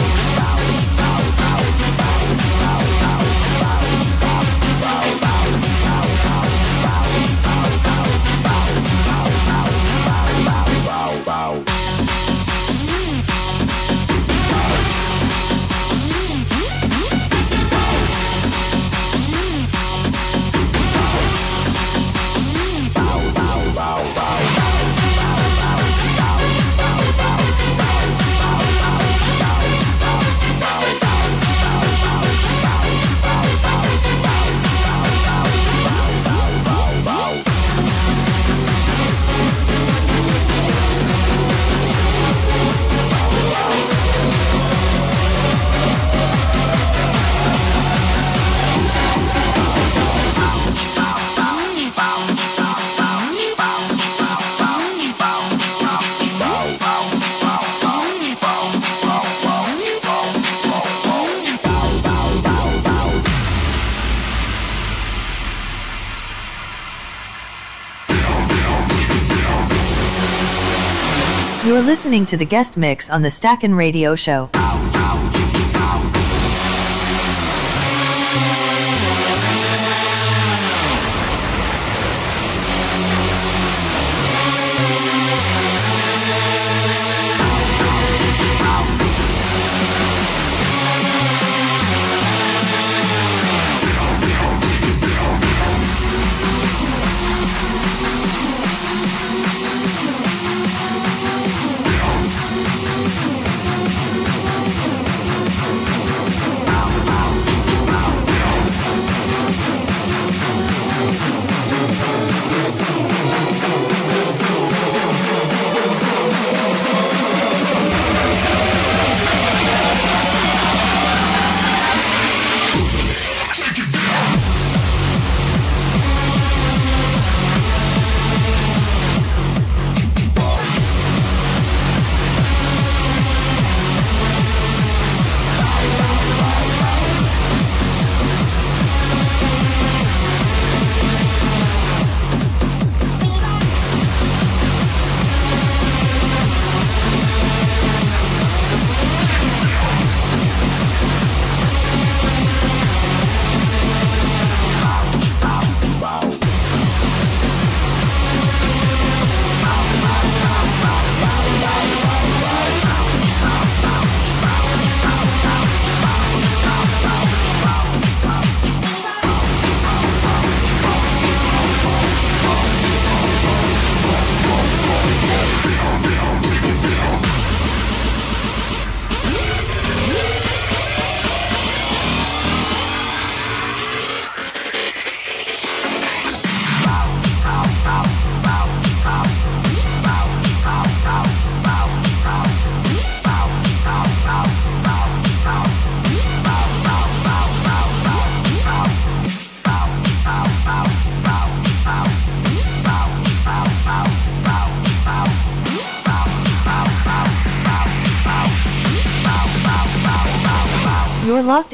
listening 72.06 72.24
to 72.24 72.36
the 72.36 72.44
guest 72.44 72.76
mix 72.76 73.10
on 73.10 73.20
the 73.20 73.28
Stackin' 73.28 73.74
Radio 73.74 74.14
Show. 74.14 74.48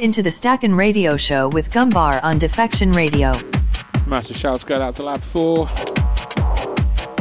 Into 0.02 0.20
the 0.20 0.30
Stackin' 0.32 0.74
Radio 0.74 1.16
Show 1.16 1.48
with 1.50 1.70
Gumbar 1.70 2.18
on 2.24 2.36
Defection 2.36 2.90
Radio. 2.90 3.32
Massive 4.04 4.36
shouts 4.36 4.64
going 4.64 4.82
out 4.82 4.96
to 4.96 5.04
Lab 5.04 5.20
4. 5.20 5.68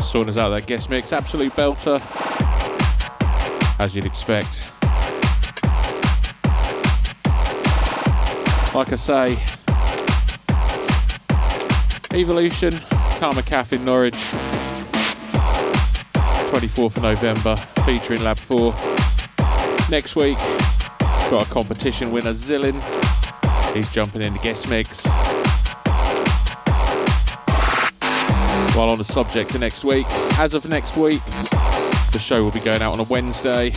Sorting 0.01 0.35
out 0.39 0.49
that 0.49 0.63
guest 0.65 0.89
mix. 0.89 1.13
Absolute 1.13 1.53
belter. 1.53 2.01
As 3.79 3.95
you'd 3.95 4.05
expect. 4.05 4.67
Like 8.73 8.91
I 8.91 8.95
say, 8.95 9.37
Evolution, 12.19 12.81
Karma 13.19 13.43
Cafe 13.43 13.75
in 13.75 13.85
Norwich. 13.85 14.15
24th 16.49 16.97
of 16.97 17.03
November, 17.03 17.55
featuring 17.85 18.23
Lab 18.23 18.39
4. 18.39 18.73
Next 19.91 20.15
week, 20.15 20.39
got 21.31 21.47
a 21.47 21.49
competition 21.49 22.11
winner, 22.11 22.33
Zillin. 22.33 22.75
He's 23.73 23.89
jumping 23.91 24.21
in 24.21 24.33
the 24.33 24.39
guest 24.39 24.67
mix. 24.67 25.05
While 28.75 28.89
on 28.89 28.97
the 28.97 29.05
subject 29.05 29.55
of 29.55 29.61
next 29.61 29.85
week, 29.85 30.05
as 30.37 30.53
of 30.53 30.67
next 30.67 30.97
week, 30.97 31.23
the 32.11 32.19
show 32.19 32.43
will 32.43 32.51
be 32.51 32.59
going 32.59 32.81
out 32.81 32.91
on 32.91 32.99
a 32.99 33.03
Wednesday. 33.03 33.67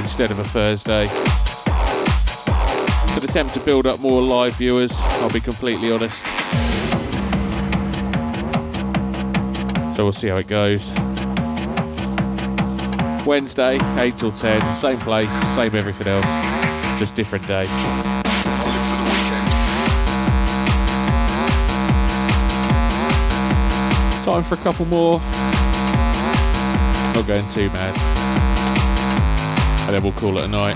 instead 0.00 0.30
of 0.30 0.38
a 0.38 0.44
Thursday. 0.44 1.04
It's 1.04 3.16
an 3.16 3.24
attempt 3.24 3.54
to 3.54 3.60
build 3.60 3.86
up 3.86 3.98
more 4.00 4.20
live 4.20 4.54
viewers, 4.56 4.92
I'll 4.94 5.32
be 5.32 5.40
completely 5.40 5.90
honest. 5.90 6.26
So 9.96 10.04
we'll 10.04 10.12
see 10.12 10.28
how 10.28 10.36
it 10.36 10.46
goes. 10.46 10.92
Wednesday, 13.26 13.78
8 13.96 14.18
till 14.18 14.32
10, 14.32 14.74
same 14.74 14.98
place, 14.98 15.30
same 15.54 15.74
everything 15.74 16.08
else, 16.08 16.49
just 17.00 17.16
different 17.16 17.46
day. 17.46 17.64
Time 24.22 24.42
for 24.42 24.54
a 24.54 24.58
couple 24.58 24.84
more. 24.84 25.18
Not 27.14 27.26
going 27.26 27.48
too 27.48 27.70
mad. 27.70 27.96
And 29.86 29.94
then 29.94 30.02
we'll 30.02 30.12
call 30.12 30.36
it 30.36 30.44
a 30.44 30.48
night. 30.48 30.74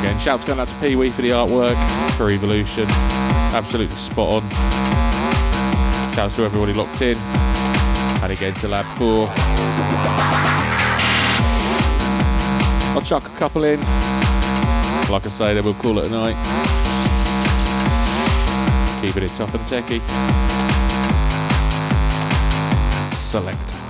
Again, 0.00 0.18
shouts 0.18 0.46
going 0.46 0.58
out 0.58 0.68
to 0.68 0.74
Pee 0.76 0.96
Wee 0.96 1.10
for 1.10 1.20
the 1.20 1.28
artwork 1.28 1.76
for 2.16 2.30
Evolution. 2.30 2.86
Absolutely 3.52 3.94
spot 3.96 4.42
on. 4.42 4.50
Shouts 6.14 6.36
to 6.36 6.44
everybody 6.44 6.72
locked 6.72 7.02
in. 7.02 7.18
And 8.22 8.32
again 8.32 8.54
to 8.54 8.68
Lab 8.68 8.86
4. 8.96 10.83
Chuck 13.04 13.26
a 13.26 13.38
couple 13.38 13.64
in. 13.64 13.78
Like 15.10 15.26
I 15.26 15.28
say, 15.28 15.52
then 15.52 15.62
we'll 15.62 15.74
call 15.74 15.98
it 15.98 16.06
a 16.06 16.08
night. 16.08 16.34
Keeping 19.02 19.24
it 19.24 19.30
tough 19.36 19.54
and 19.54 19.62
techie. 19.66 20.00
Select. 23.14 23.83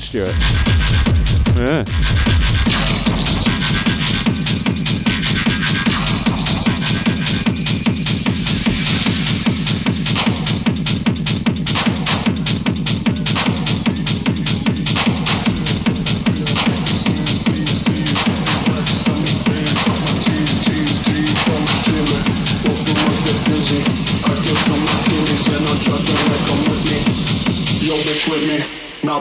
Stuart. 0.00 0.43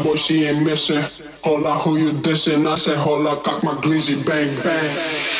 Boy, 0.02 0.15
she 0.15 0.45
ain't 0.45 0.64
missing. 0.64 1.03
Hola, 1.44 1.72
who 1.84 1.98
you 1.98 2.11
dissing? 2.24 2.65
I 2.65 2.76
said, 2.76 2.98
hola, 2.98 3.36
cock 3.44 3.64
my 3.64 3.74
glizzy, 3.74 4.15
bang, 4.26 4.56
bang. 4.64 5.33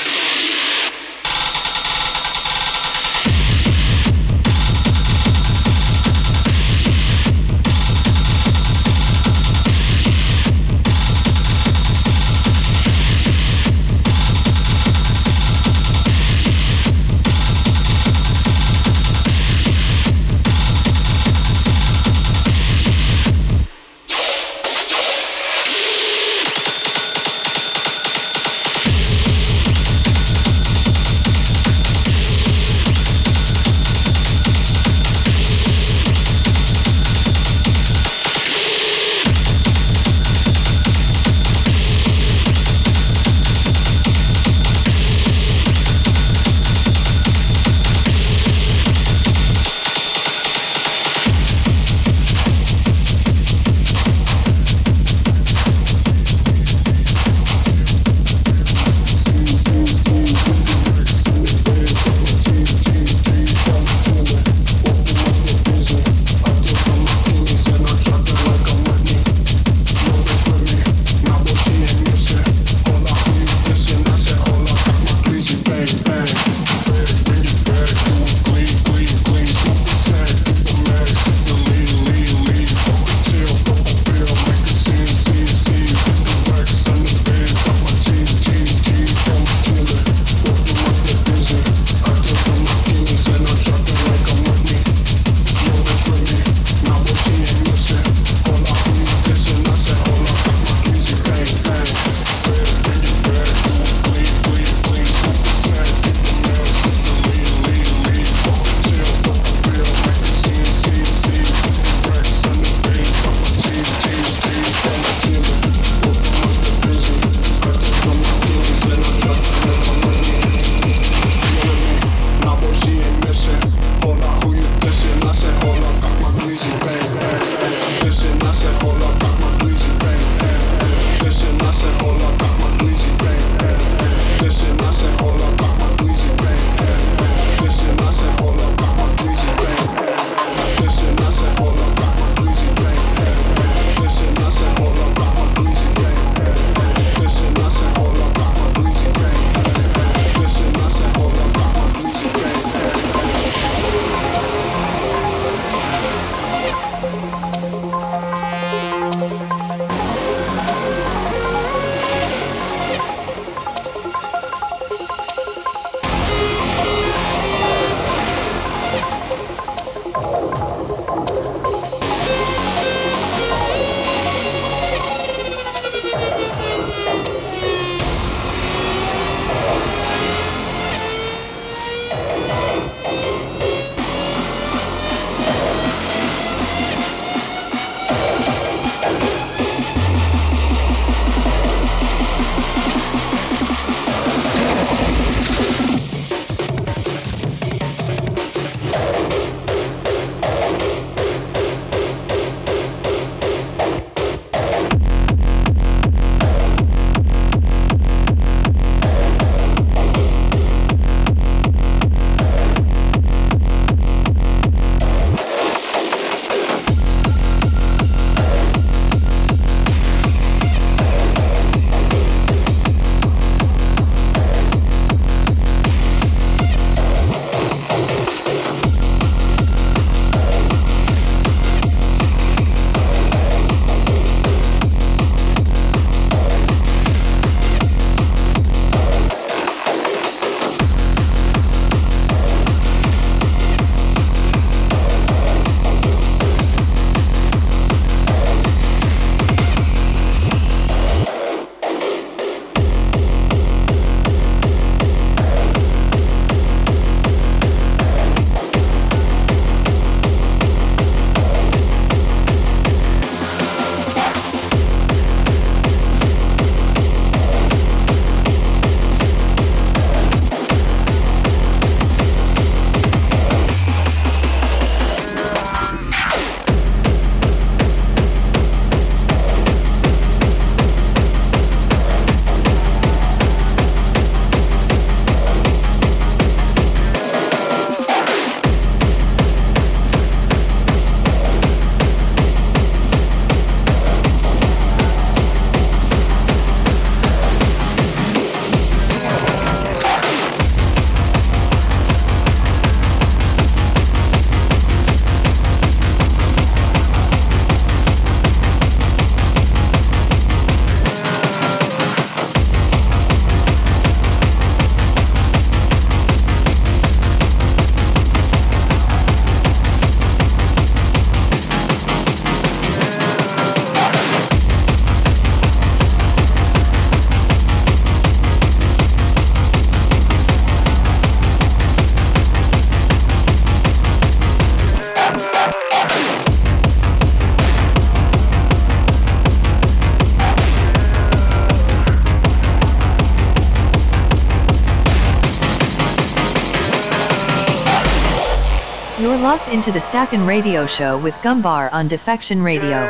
Into 349.74 349.92
the 349.92 350.00
Stackin' 350.00 350.46
Radio 350.46 350.86
Show 350.86 351.18
with 351.18 351.34
Gumbar 351.42 351.90
on 351.92 352.08
Defection 352.08 352.62
Radio. 352.62 353.10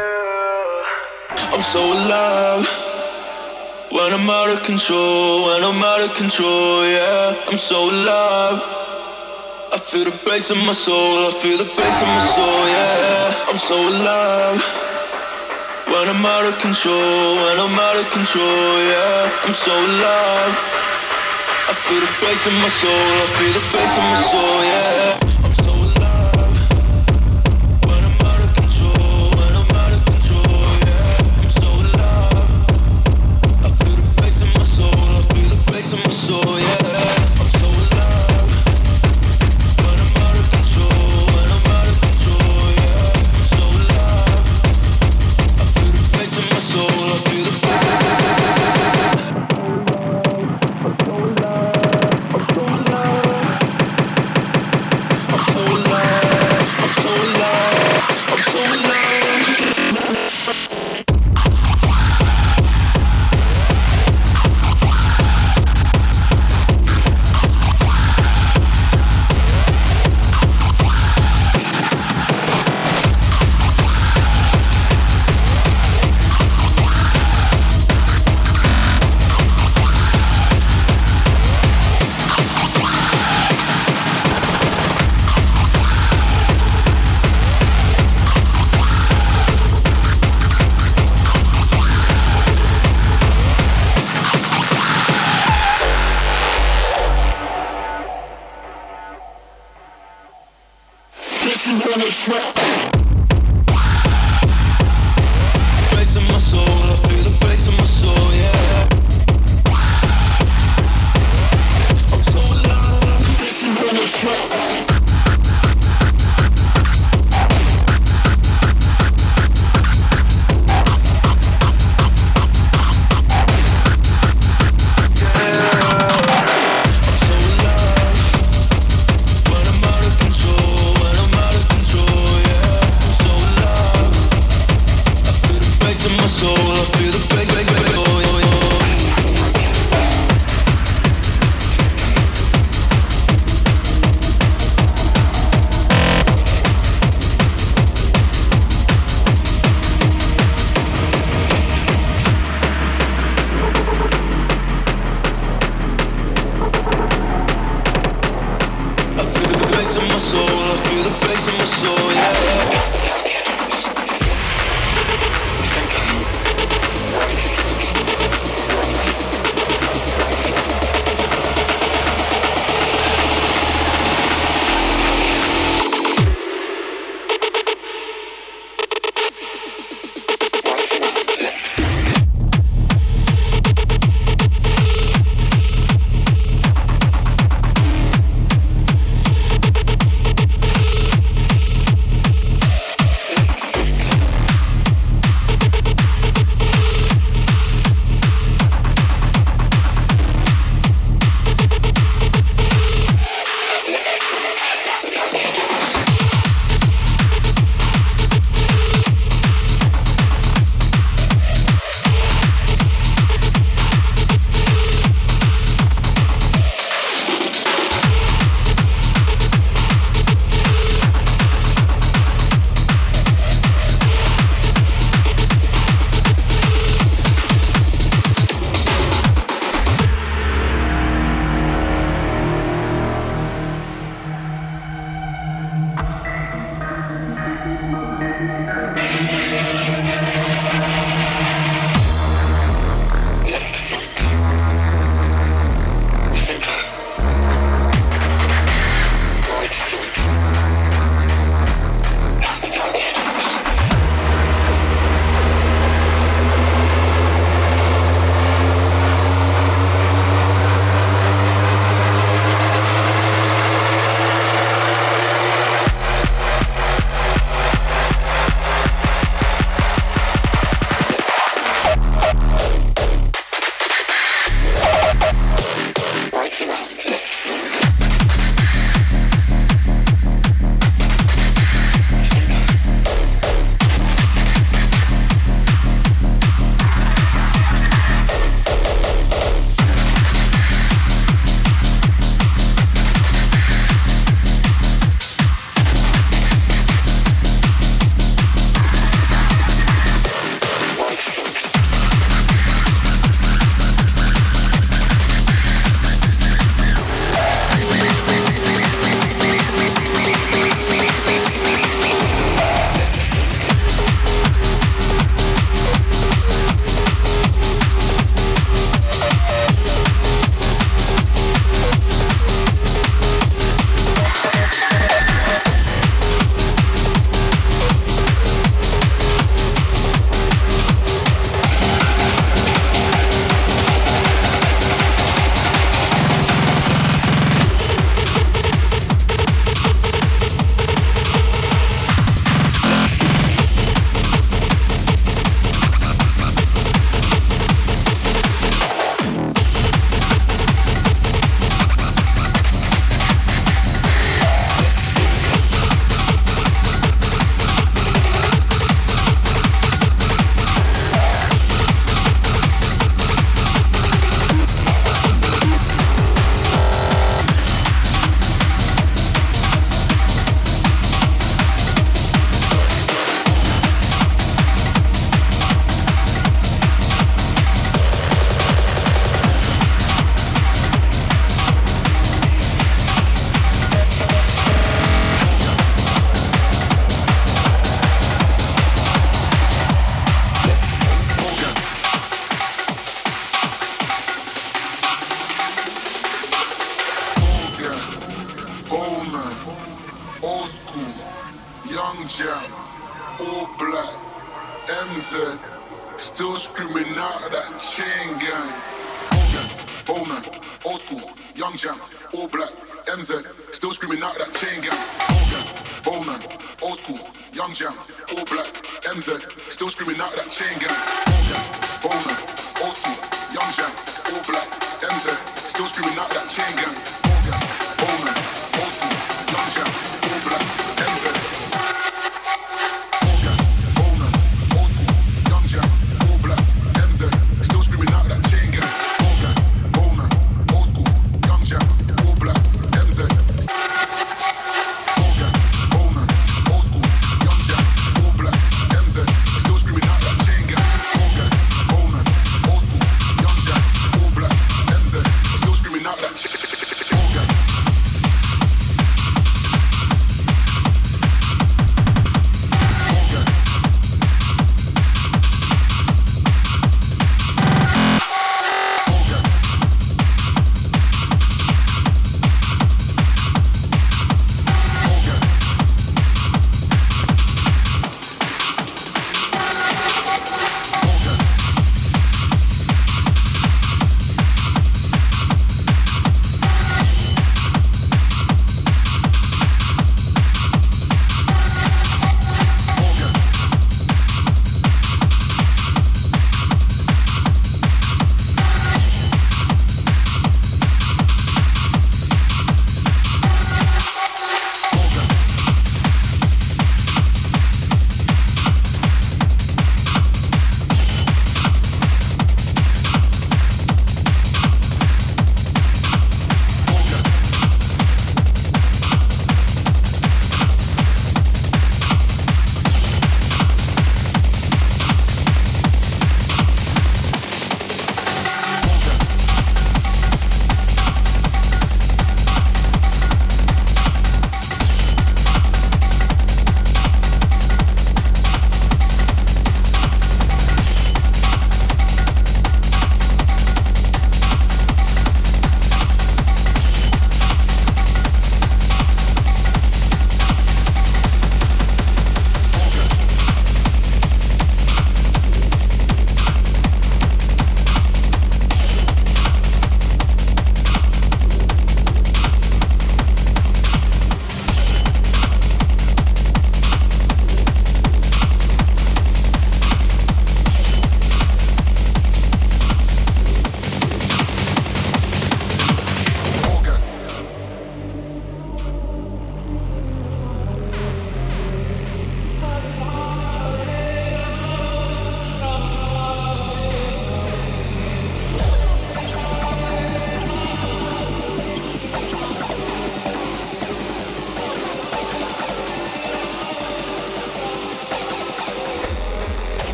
I'm 1.52 1.62
so 1.62 1.84
alive 1.84 2.64
when 3.92 4.14
I'm 4.16 4.30
out 4.30 4.48
of 4.48 4.64
control, 4.64 5.52
when 5.52 5.62
I'm 5.62 5.84
out 5.84 6.00
of 6.00 6.16
control, 6.16 6.88
yeah. 6.88 7.36
I'm 7.52 7.58
so 7.58 7.76
alive. 7.84 8.64
I 9.76 9.78
feel 9.78 10.06
the 10.06 10.16
bass 10.24 10.52
in 10.52 10.58
my 10.66 10.72
soul, 10.72 11.28
I 11.28 11.32
feel 11.36 11.58
the 11.58 11.68
bass 11.76 12.00
in 12.00 12.08
my 12.08 12.24
soul, 12.32 12.64
yeah. 12.72 13.50
I'm 13.52 13.60
so 13.60 13.76
alive 13.76 14.64
when 15.92 16.08
I'm 16.08 16.24
out 16.24 16.48
of 16.48 16.56
control, 16.64 17.44
when 17.44 17.60
I'm 17.60 17.76
out 17.76 18.00
of 18.00 18.08
control, 18.16 18.72
yeah. 18.88 19.44
I'm 19.44 19.52
so 19.52 19.76
alive. 19.76 20.56
I 21.68 21.74
feel 21.76 22.00
the 22.00 22.14
bass 22.24 22.48
in 22.48 22.56
my 22.64 22.72
soul, 22.72 23.12
I 23.20 23.28
feel 23.36 23.52
the 23.52 23.64
bass 23.76 23.94
in 24.00 24.06
my 24.08 24.20
soul, 24.32 24.64
yeah. 24.64 25.23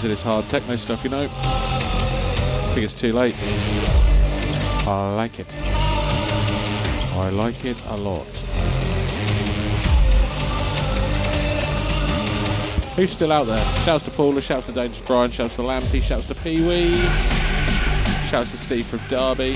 into 0.00 0.08
this 0.08 0.22
hard 0.22 0.48
techno 0.48 0.76
stuff, 0.76 1.04
you 1.04 1.10
know. 1.10 1.28
I 1.30 2.72
think 2.72 2.86
it's 2.86 2.94
too 2.94 3.12
late. 3.12 3.34
I 4.88 5.14
like 5.14 5.38
it. 5.38 5.46
I 5.52 7.28
like 7.28 7.66
it 7.66 7.78
a 7.84 7.96
lot. 7.98 8.26
Who's 12.96 13.10
still 13.10 13.30
out 13.30 13.46
there? 13.46 13.62
Shouts 13.84 14.06
to 14.06 14.10
Paula, 14.10 14.40
shouts 14.40 14.66
to 14.66 14.72
Dangerous 14.72 15.06
Brian, 15.06 15.30
shouts 15.30 15.56
to 15.56 15.62
Lampy, 15.62 16.00
shouts 16.00 16.28
to 16.28 16.34
Pee 16.34 16.66
Wee, 16.66 16.94
shouts 18.30 18.52
to 18.52 18.56
Steve 18.56 18.86
from 18.86 19.00
Derby. 19.10 19.54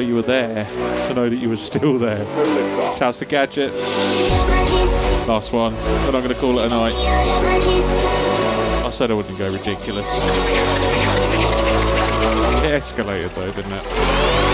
You 0.00 0.14
were 0.14 0.22
there 0.22 0.64
to 1.08 1.14
know 1.14 1.28
that 1.28 1.36
you 1.36 1.48
were 1.48 1.56
still 1.56 1.98
there. 1.98 2.24
Shouts 2.98 3.18
to 3.18 3.24
Gadget. 3.24 3.72
Last 5.28 5.52
one. 5.52 5.74
But 5.74 6.14
I'm 6.14 6.22
going 6.22 6.28
to 6.28 6.40
call 6.40 6.58
it 6.58 6.66
a 6.66 6.68
night. 6.68 6.94
I 8.84 8.90
said 8.90 9.10
I 9.10 9.14
wouldn't 9.14 9.38
go 9.38 9.52
ridiculous. 9.52 10.06
It 12.62 12.82
escalated 12.82 13.34
though, 13.34 13.52
didn't 13.52 13.72
it? 13.72 14.49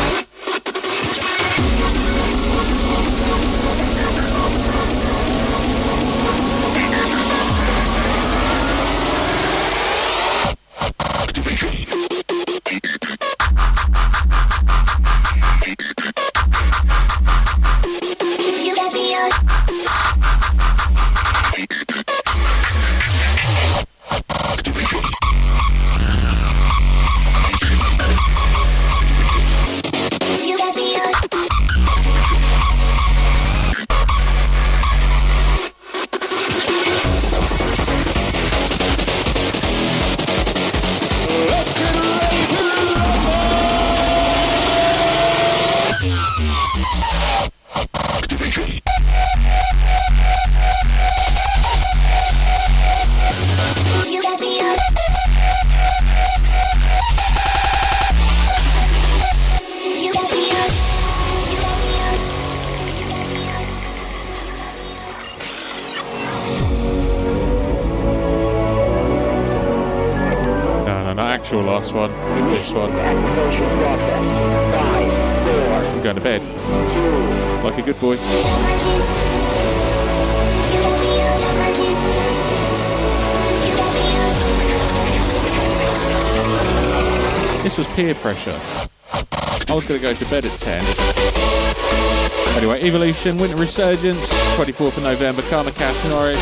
Resurgence, 93.76 94.26
24th 94.56 94.96
of 94.96 95.02
November, 95.02 95.42
Karma 95.50 95.70
Cash, 95.70 96.08
Norwich, 96.08 96.38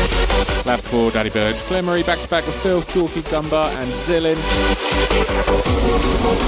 Lab 0.65 0.79
4, 0.79 1.11
Daddy 1.11 1.29
Bird, 1.29 1.53
Glimmery, 1.67 2.05
back 2.05 2.17
to 2.17 2.29
back 2.29 2.45
with 2.45 2.55
Phil, 2.63 2.81
Chalky, 2.83 3.19
Gumbar, 3.23 3.75
and 3.75 3.91
Zillin. 4.07 4.37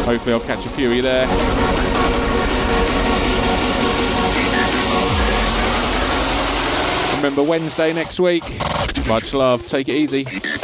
Hopefully, 0.05 0.33
I'll 0.33 0.39
catch 0.39 0.65
a 0.65 0.69
few 0.69 0.89
of 0.89 0.95
you 0.95 1.01
there. 1.01 1.27
Remember 7.17 7.43
Wednesday 7.43 7.91
next 7.91 8.21
week. 8.21 8.45
Much 9.09 9.33
love. 9.33 9.67
Take 9.67 9.89
it 9.89 9.95
easy. 9.95 10.56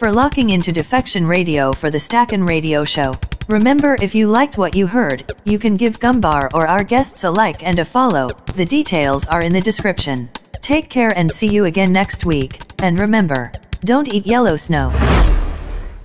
For 0.00 0.10
locking 0.10 0.48
into 0.48 0.72
Defection 0.72 1.26
Radio 1.26 1.74
for 1.74 1.90
the 1.90 2.00
Stackin' 2.00 2.42
Radio 2.42 2.84
Show. 2.86 3.14
Remember, 3.50 3.98
if 4.00 4.14
you 4.14 4.28
liked 4.28 4.56
what 4.56 4.74
you 4.74 4.86
heard, 4.86 5.30
you 5.44 5.58
can 5.58 5.76
give 5.76 6.00
Gumbar 6.00 6.48
or 6.54 6.66
our 6.66 6.82
guests 6.82 7.24
a 7.24 7.30
like 7.30 7.62
and 7.62 7.78
a 7.80 7.84
follow. 7.84 8.30
The 8.56 8.64
details 8.64 9.26
are 9.26 9.42
in 9.42 9.52
the 9.52 9.60
description. 9.60 10.30
Take 10.62 10.88
care 10.88 11.12
and 11.18 11.30
see 11.30 11.48
you 11.48 11.66
again 11.66 11.92
next 11.92 12.24
week. 12.24 12.62
And 12.82 12.98
remember, 12.98 13.52
don't 13.84 14.10
eat 14.14 14.26
yellow 14.26 14.56
snow. 14.56 14.88